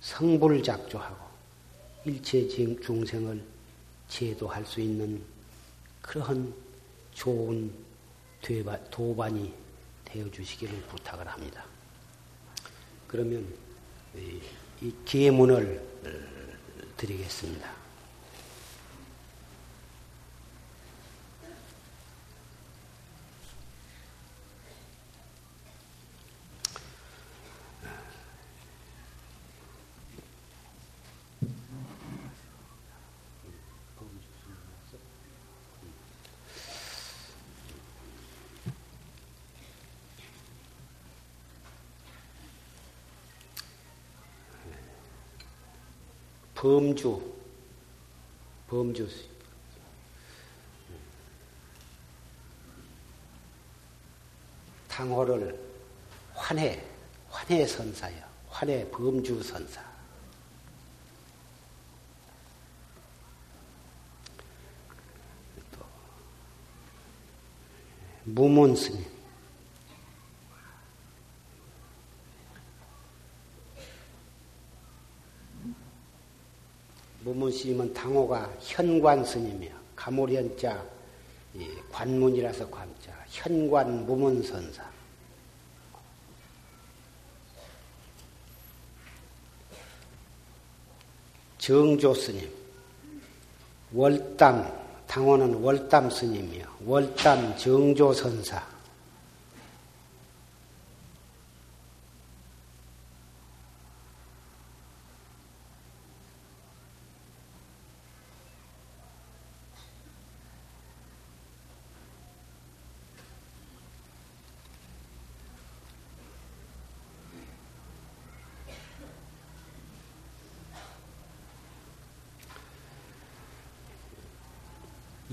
[0.00, 1.24] 성불 작조하고
[2.04, 3.44] 일체 중생을
[4.08, 5.22] 제도할 수 있는
[6.00, 6.52] 그러한
[7.12, 7.72] 좋은
[8.90, 9.54] 도반이
[10.04, 11.64] 되어 주시기를 부탁을 합니다.
[13.06, 13.46] 그러면
[14.80, 15.80] 이 계문을
[16.96, 17.81] 드리겠습니다.
[46.62, 47.20] 범주,
[48.68, 49.08] 범주.
[54.86, 55.58] 당호를
[56.34, 56.80] 환해,
[57.28, 58.24] 환해 선사요.
[58.48, 59.82] 환해 범주 선사.
[65.72, 65.84] 또,
[68.22, 69.11] 무문 스님.
[77.42, 79.72] 무문 스님은 당호가 현관 스님이요.
[79.96, 80.80] 가모련자
[81.90, 83.12] 관문이라서 관자.
[83.28, 84.88] 현관 무문 선사.
[91.58, 92.48] 정조 스님.
[93.92, 94.72] 월담
[95.08, 96.64] 당호는 월담 스님이요.
[96.86, 98.71] 월담 정조 선사.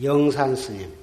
[0.02, 0.93] 영산 스님.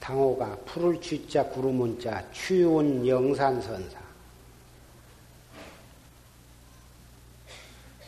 [0.00, 4.00] 당호가 풀을 쥐자 구름문자 추운 영산선사.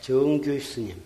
[0.01, 1.01] 정규 스님.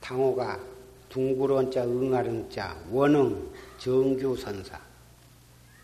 [0.00, 0.60] 당호가
[1.08, 4.89] 둥구런자 응아릉자 원흥 정규 선사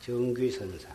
[0.06, 0.88] 정귀선사.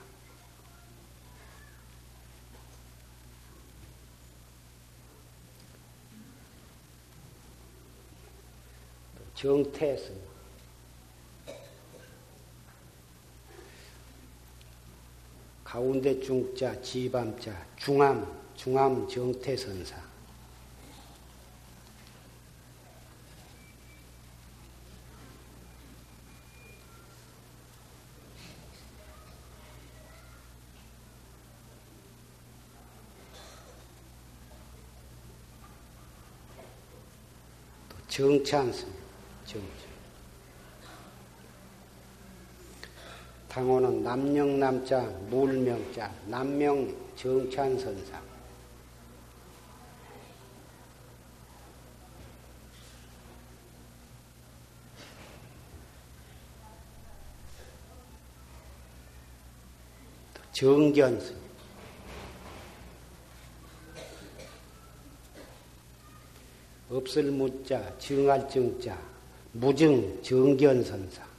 [9.36, 10.16] 정태선.
[15.66, 20.11] 가운데 중자, 지밤자, 중암, 중암 정태선사.
[38.56, 39.02] 않습니다.
[39.46, 39.68] 정치.
[43.50, 48.22] 당호는 남명남자, 물명자, 남명 정찬 선상.
[60.54, 61.41] 정견
[67.02, 68.98] 없을 무자, 증할 증자,
[69.54, 71.32] 무증 정견선사.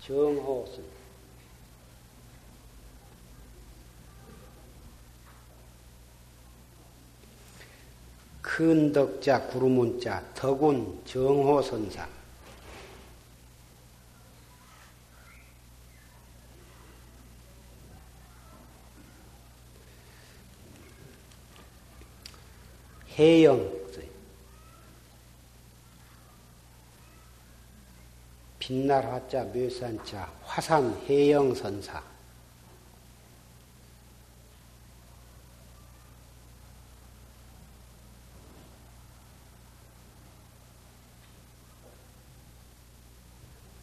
[0.00, 0.82] 정호선
[8.40, 12.17] 큰 덕자 구루문자 덕운 정호선사
[23.18, 23.78] 해영
[28.60, 32.02] 빛날 화자 묘산자 화산 해영 선사.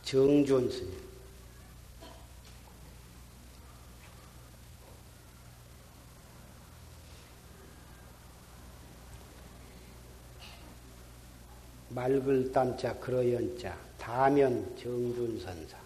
[0.04, 1.05] 정준 스님
[11.96, 15.78] 맑을 땀자 그러연자 다면 정준선사.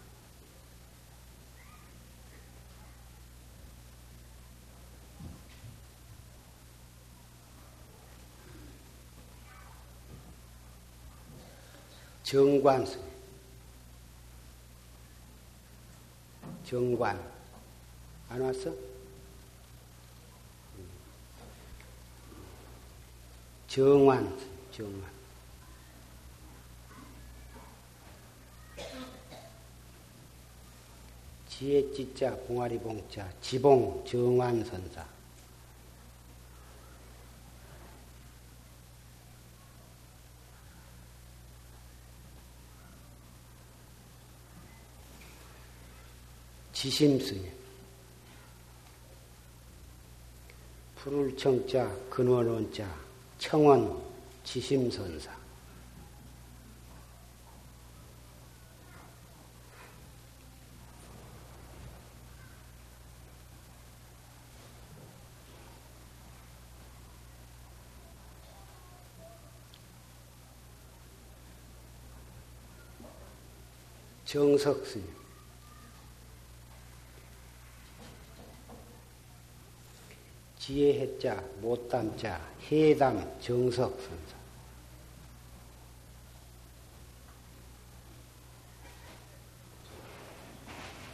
[12.23, 12.99] 정관스
[16.65, 17.19] 정관.
[18.29, 18.73] 안 왔어?
[23.67, 24.37] 정환
[24.71, 25.18] 정환
[31.59, 35.05] 지혜 지자 봉아리 봉자 지봉 정환 선사.
[46.71, 47.51] 지심스님.
[50.95, 52.89] 푸를 청자 근원원자
[53.37, 54.01] 청원
[54.45, 55.38] 지심선사
[74.29, 75.07] 정석 스님,
[80.59, 84.37] 지혜해자, 못담자, 해담, 정석 선사.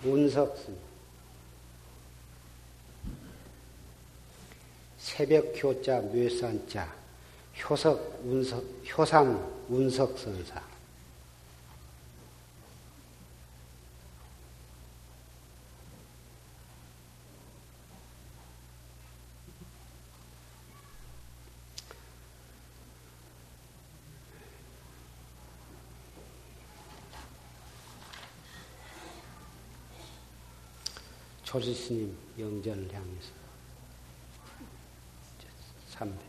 [0.04, 0.78] 운석 스님,
[4.98, 6.94] 새벽효자, 묘산자,
[7.64, 8.62] 효석, 운석,
[8.92, 10.75] 효상, 운석 선사.
[31.56, 33.32] 조지스님 영전을 향해서
[35.88, 36.25] 3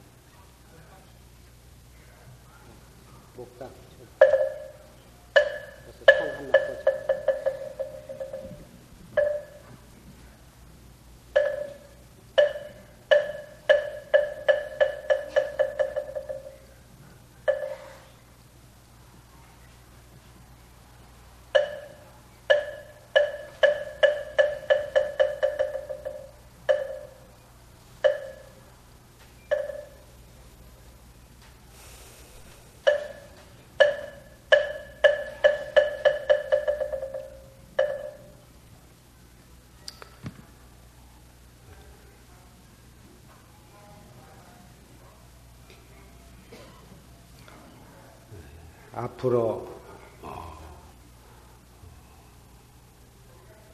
[48.97, 49.69] 앞으로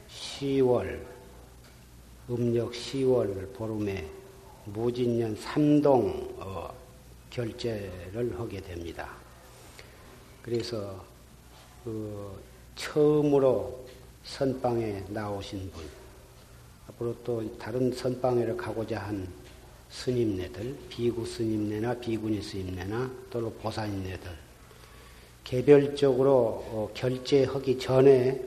[0.09, 4.05] 10월 어, 음력 10월 보름에
[4.65, 6.73] 무진년 삼동 어,
[7.29, 9.15] 결제를 하게 됩니다.
[10.41, 11.01] 그래서
[11.85, 12.43] 그
[12.75, 13.87] 처음으로
[14.25, 15.85] 선방에 나오신 분,
[16.89, 19.25] 앞으로 또 다른 선방에를 가고자 한
[19.89, 24.42] 스님네들, 비구 스님네나 비구니 스님네나 또는 보살님네들
[25.43, 26.35] 개별적으로
[26.69, 28.41] 어, 결제하기 전에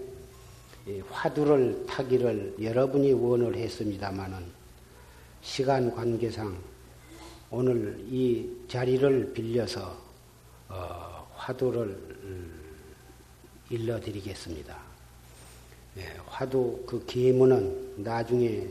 [1.10, 4.38] 화두를 타기를 여러분이 원을 했습니다마는
[5.42, 6.56] 시간 관계상
[7.50, 9.96] 오늘 이 자리를 빌려서
[10.68, 11.82] 어, 화두를
[12.22, 12.60] 음,
[13.70, 14.76] 일러드리겠습니다.
[15.98, 18.66] 예, 화두 그 기문은 나중에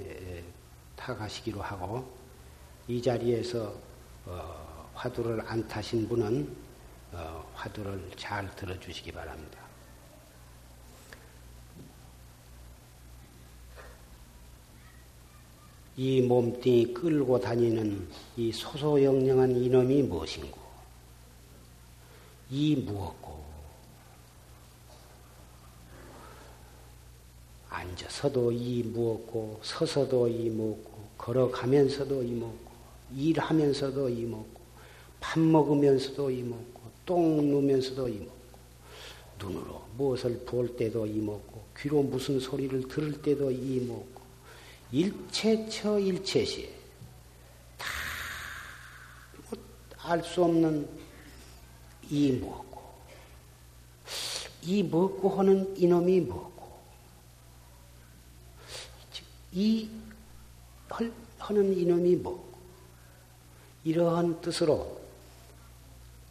[0.96, 2.06] 타가시기로 하고
[2.88, 3.74] 이 자리에서
[4.26, 6.65] 어, 화두를 안 타신 분은
[7.18, 9.60] 어, 화두를 잘 들어주시기 바랍니다.
[15.96, 20.60] 이 몸뚱이 끌고 다니는 이 소소영령한 이놈이 무엇인고,
[22.50, 23.46] 이 무엇고,
[27.70, 32.72] 앉아서도 이 무엇고, 서서도 이 무엇고, 걸어가면서도 이 무엇고,
[33.16, 34.62] 일하면서도 이 무엇고,
[35.22, 36.75] 밥 먹으면서도 이 무엇고,
[37.06, 38.36] 똥 누면서도 이 무엇고,
[39.40, 44.22] 눈으로 무엇을 볼 때도 이 무엇고, 귀로 무슨 소리를 들을 때도 이 무엇고,
[44.92, 46.74] 일체처 일체시에
[49.90, 50.88] 다알 수 없는
[52.10, 52.82] 이 무엇고
[54.62, 56.80] 이 무엇고 하는 이놈이 무엇고
[59.52, 59.90] 이
[61.40, 62.46] 하는 이놈이 뭐고
[63.84, 65.05] 이러한 뜻으로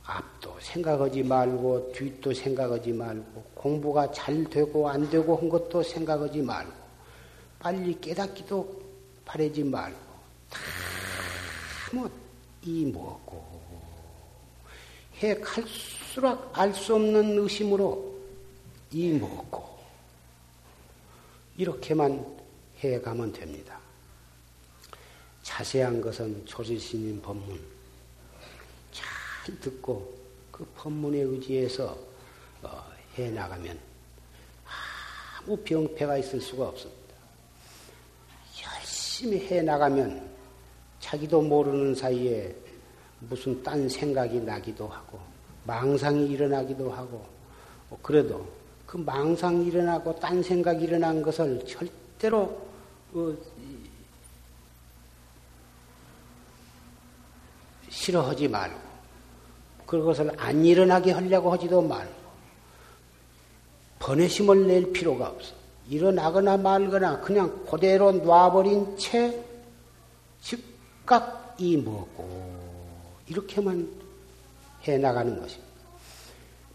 [0.05, 6.73] 앞도 생각하지 말고 뒤도 생각하지 말고 공부가 잘 되고 안 되고 한 것도 생각하지 말고
[7.59, 8.83] 빨리 깨닫기도
[9.25, 9.99] 바라지 말고
[11.91, 13.55] 다뭐이 무엇고.
[15.23, 18.15] 해 갈수록 알 수 없는 의심으로
[18.93, 19.79] 이 무엇고.
[21.57, 22.25] 이렇게만
[22.83, 23.79] 해 가면 됩니다.
[25.43, 27.74] 자세한 것은 조지스님 법문
[29.45, 30.14] 잘 듣고
[30.51, 31.97] 그 법문에 의지해서
[32.62, 32.82] 어,
[33.18, 33.78] 해 나가면
[35.38, 37.14] 아무 병폐가 있을 수가 없습니다.
[38.64, 40.30] 열심히 해 나가면
[40.99, 42.55] 자기도 모르는 사이에
[43.20, 45.20] 무슨 딴 생각이 나기도 하고
[45.64, 47.26] 망상이 일어나기도 하고
[47.90, 48.49] 뭐 그래도
[48.86, 52.66] 그 망상 일어나고 딴 생각이 일어난 것을 절대로
[53.12, 53.36] 어,
[57.90, 58.93] 싫어하지 말고
[60.01, 62.24] 그것을 안 일어나게 하려고 하지도 말고
[63.99, 65.55] 번외심을 낼 필요가 없어.
[65.88, 69.38] 일어나거나 말거나 그냥 그대로 놔버린 채
[70.42, 72.28] 즉각 이 먹고
[73.28, 73.88] 이렇게만
[74.86, 75.74] 해 나가는 것입니다.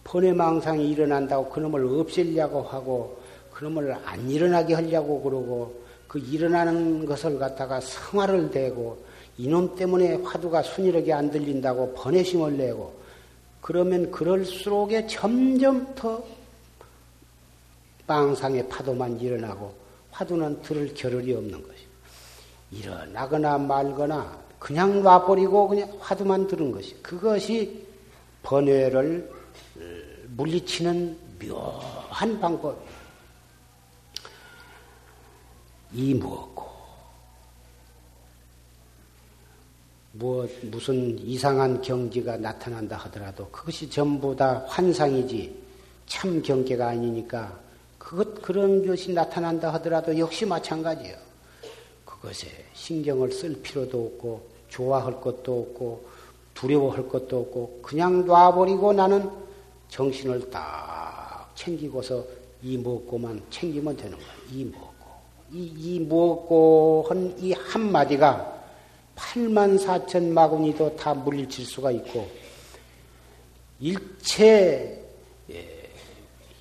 [0.04, 3.20] 번외망상이 일어난다고 그놈을 없애려고 하고
[3.54, 8.98] 그놈을 안 일어나게 하려고 그러고 그 일어나는 것을 갖다가 성화를 대고
[9.38, 12.99] 이놈 때문에 화두가 순이하게 안 들린다고 번외심을 내고
[13.62, 16.24] 그러면 그럴수록에 점점 더
[18.08, 19.74] 망상의 파도만 일어나고
[20.12, 21.80] 화두는 들을 겨를이 없는 것이
[22.72, 27.88] 일어나거나 말거나 그냥 놔버리고 그냥 화두만 들은 것이 그것이
[28.44, 29.32] 번뇌를
[29.78, 29.82] 어,
[30.36, 32.90] 물리치는 묘한 방법이에요.
[35.94, 36.69] 이 무엇고
[40.12, 45.56] 무엇 무슨 이상한 경지가 나타난다 하더라도 그것이 전부 다 환상이지
[46.08, 47.60] 참 경계가 아니니까
[47.98, 51.16] 그것 그런 것이 나타난다 하더라도 역시 마찬가지예요.
[52.06, 56.10] 그것에 신경을 쓸 필요도 없고 좋아할 것도 없고
[56.56, 59.30] 두려워할 것도 없고 그냥 놔버리고 나는
[59.90, 62.24] 정신을 딱 챙기고서
[62.64, 64.28] 이 먹고만 챙기면 되는 거야.
[64.52, 64.90] 이 먹고
[65.52, 68.59] 이, 이 먹고 한 이 한마디가
[69.20, 72.30] 8만 4천 마구니도 다 물리칠 수가 있고
[73.80, 75.04] 일체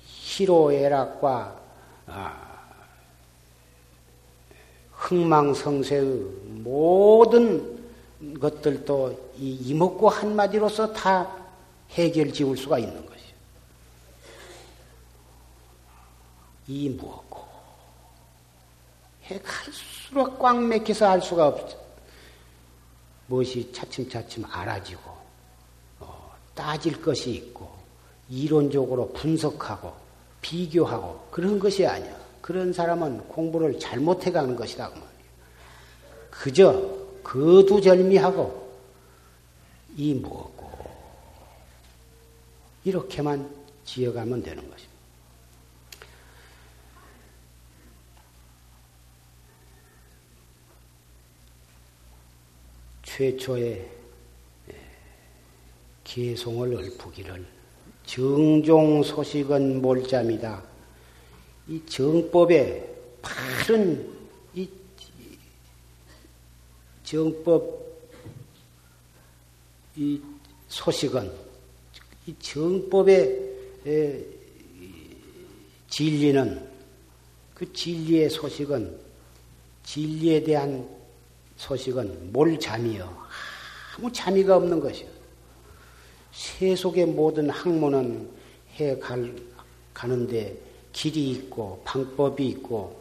[0.05, 1.59] 희로애락과
[2.07, 2.49] 아,
[4.91, 6.03] 흥망성쇠의
[6.63, 7.79] 모든
[8.39, 11.35] 것들도 이 이목구 한마디로서 다
[11.91, 13.33] 해결 지을 수가 있는 것이요.
[16.67, 17.47] 이 무엇고
[19.25, 21.78] 해 갈수록 꽉 맥혀서 알 수가 없죠.
[23.29, 25.01] 무엇이 차츰차츰 알아지고
[25.99, 27.69] 어, 따질 것이 있고
[28.29, 29.93] 이론적으로 분석하고
[30.41, 32.17] 비교하고 그런 것이 아니야.
[32.41, 35.09] 그런 사람은 공부를 잘못해 가는 것이라고 말이야.
[36.31, 38.69] 그저 거두절미하고
[39.97, 40.69] 이 무엇고
[42.83, 43.49] 이렇게만
[43.85, 44.88] 지어가면 되는 것입니
[53.19, 53.85] 최초의
[56.05, 57.45] 개송을 읊기를
[58.05, 60.63] 정종 소식은 몰잠이다.
[61.67, 64.09] 이 정법의 바른
[64.55, 64.69] 이
[67.03, 67.77] 정법
[69.97, 70.21] 이
[70.69, 71.29] 소식은
[72.25, 73.37] 이 정법의
[75.89, 76.69] 진리는
[77.53, 78.97] 그 진리의 소식은
[79.83, 80.98] 진리에 대한
[81.59, 83.17] 소식은 몰잠이요
[83.97, 85.07] 아무 잠이가 없는 것이요.
[86.31, 88.29] 세속의 모든 학문은
[88.79, 89.35] 해 갈,
[89.93, 90.57] 가는데
[90.93, 92.97] 길이 있고 방법이 있고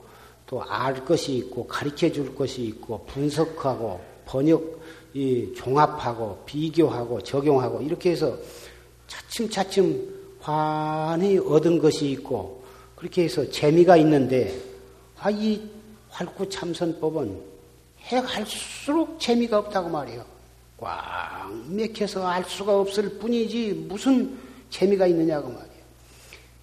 [0.47, 4.81] 또 알 것이 있고 가르쳐 줄 것이 있고 분석하고 번역
[5.15, 8.37] 이 종합하고 비교하고 적용하고 이렇게 해서
[9.07, 12.65] 차츰차츰 환히 얻은 것이 있고
[12.97, 14.59] 그렇게 해서 재미가 있는데
[15.21, 15.61] 아 이
[16.09, 17.48] 활구 참선법은
[18.11, 20.25] 해 갈수록 재미가 없다고 말이에요.
[20.79, 24.39] 꽉 맥혀서 알 수가 없을 뿐이지 무슨
[24.71, 25.69] 재미가 있느냐고 말이에요.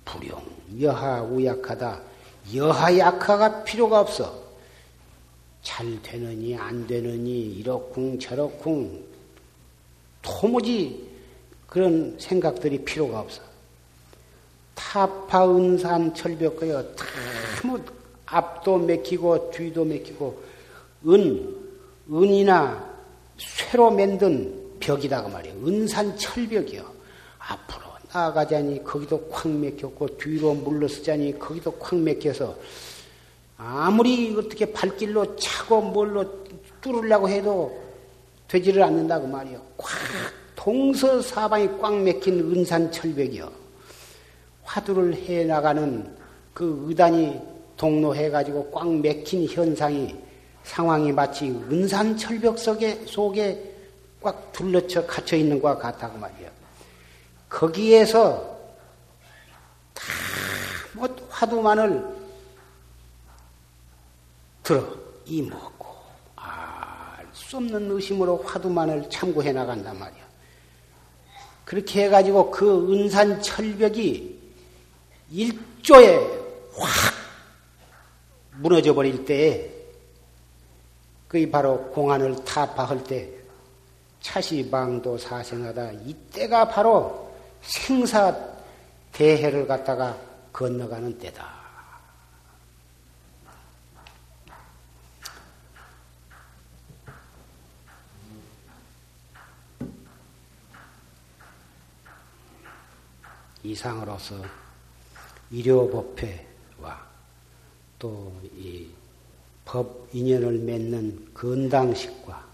[0.06, 0.42] 불용,
[0.82, 2.02] 여하, 우약하다.
[2.56, 4.44] 여하, 약하가 필요가 없어.
[5.62, 9.04] 잘 되느니, 안 되느니, 이렇쿵, 저렇쿵.
[10.22, 11.10] 도무지
[11.68, 13.42] 그런 생각들이 필요가 없어.
[14.76, 17.06] 타파, 은산, 철벽거여, 다
[17.64, 17.84] 뭐,
[18.28, 20.44] 앞도 맥히고, 뒤도 맥히고,
[21.08, 21.56] 은,
[22.12, 22.96] 은이나
[23.38, 25.56] 쇠로 만든 벽이다, 그 말이에요.
[25.66, 26.84] 은산 철벽이요.
[27.40, 27.82] 앞으로
[28.14, 32.56] 나아가자니 거기도 콱 맥혔고 뒤로 물러서자니 거기도 콱 맥혀서
[33.58, 36.26] 아무리 어떻게 발길로 차고 뭘로
[36.82, 37.82] 뚫으려고 해도
[38.48, 39.62] 되지를 않는다고 말이요.
[39.78, 39.90] 꽉
[40.56, 43.52] 동서사방이 꽉 맥힌 은산 철벽이요.
[44.64, 46.16] 화두를 해 나가는
[46.54, 47.40] 그 의단이
[47.78, 50.16] 동로해 가지고 꽉 맥힌 현상이
[50.66, 53.74] 상황이 마치 은산 철벽 속에 속에
[54.22, 56.50] 꽉 둘러쳐 갇혀 있는 것과 같다고 말이요.
[57.48, 58.60] 거기에서
[59.94, 62.04] 다뭐 화두만을
[64.64, 64.84] 들어
[65.26, 65.86] 이먹고
[66.36, 66.76] 알
[67.36, 70.26] 수 없는 의심으로 화두만을 참고해 나간단 말이야.
[71.66, 74.40] 그렇게 해가지고 그 은산 철벽이
[75.32, 76.16] 일조에
[76.76, 77.14] 확
[78.58, 79.75] 무너져 버릴 때에
[81.36, 83.30] 그게 바로 공안을 타파할 때
[84.22, 87.30] 차시방도 사생하다 이때가 바로
[87.62, 88.34] 생사
[89.12, 90.18] 대해를 갖다가
[90.54, 91.54] 건너가는 때다.
[103.62, 104.36] 이상으로서
[105.52, 107.06] 일요법회와
[108.00, 108.95] 또 이
[109.66, 112.46] 법 인연을 맺는 건당식과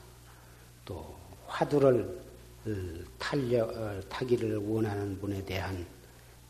[0.86, 2.22] 또 화두를
[3.20, 5.86] 탈려, 어, 타기를 원하는 분에 대한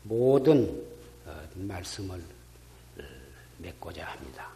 [0.04, 0.84] 모든
[1.26, 3.02] 어, 말씀을 어,
[3.58, 4.51] 맺고자 합니다.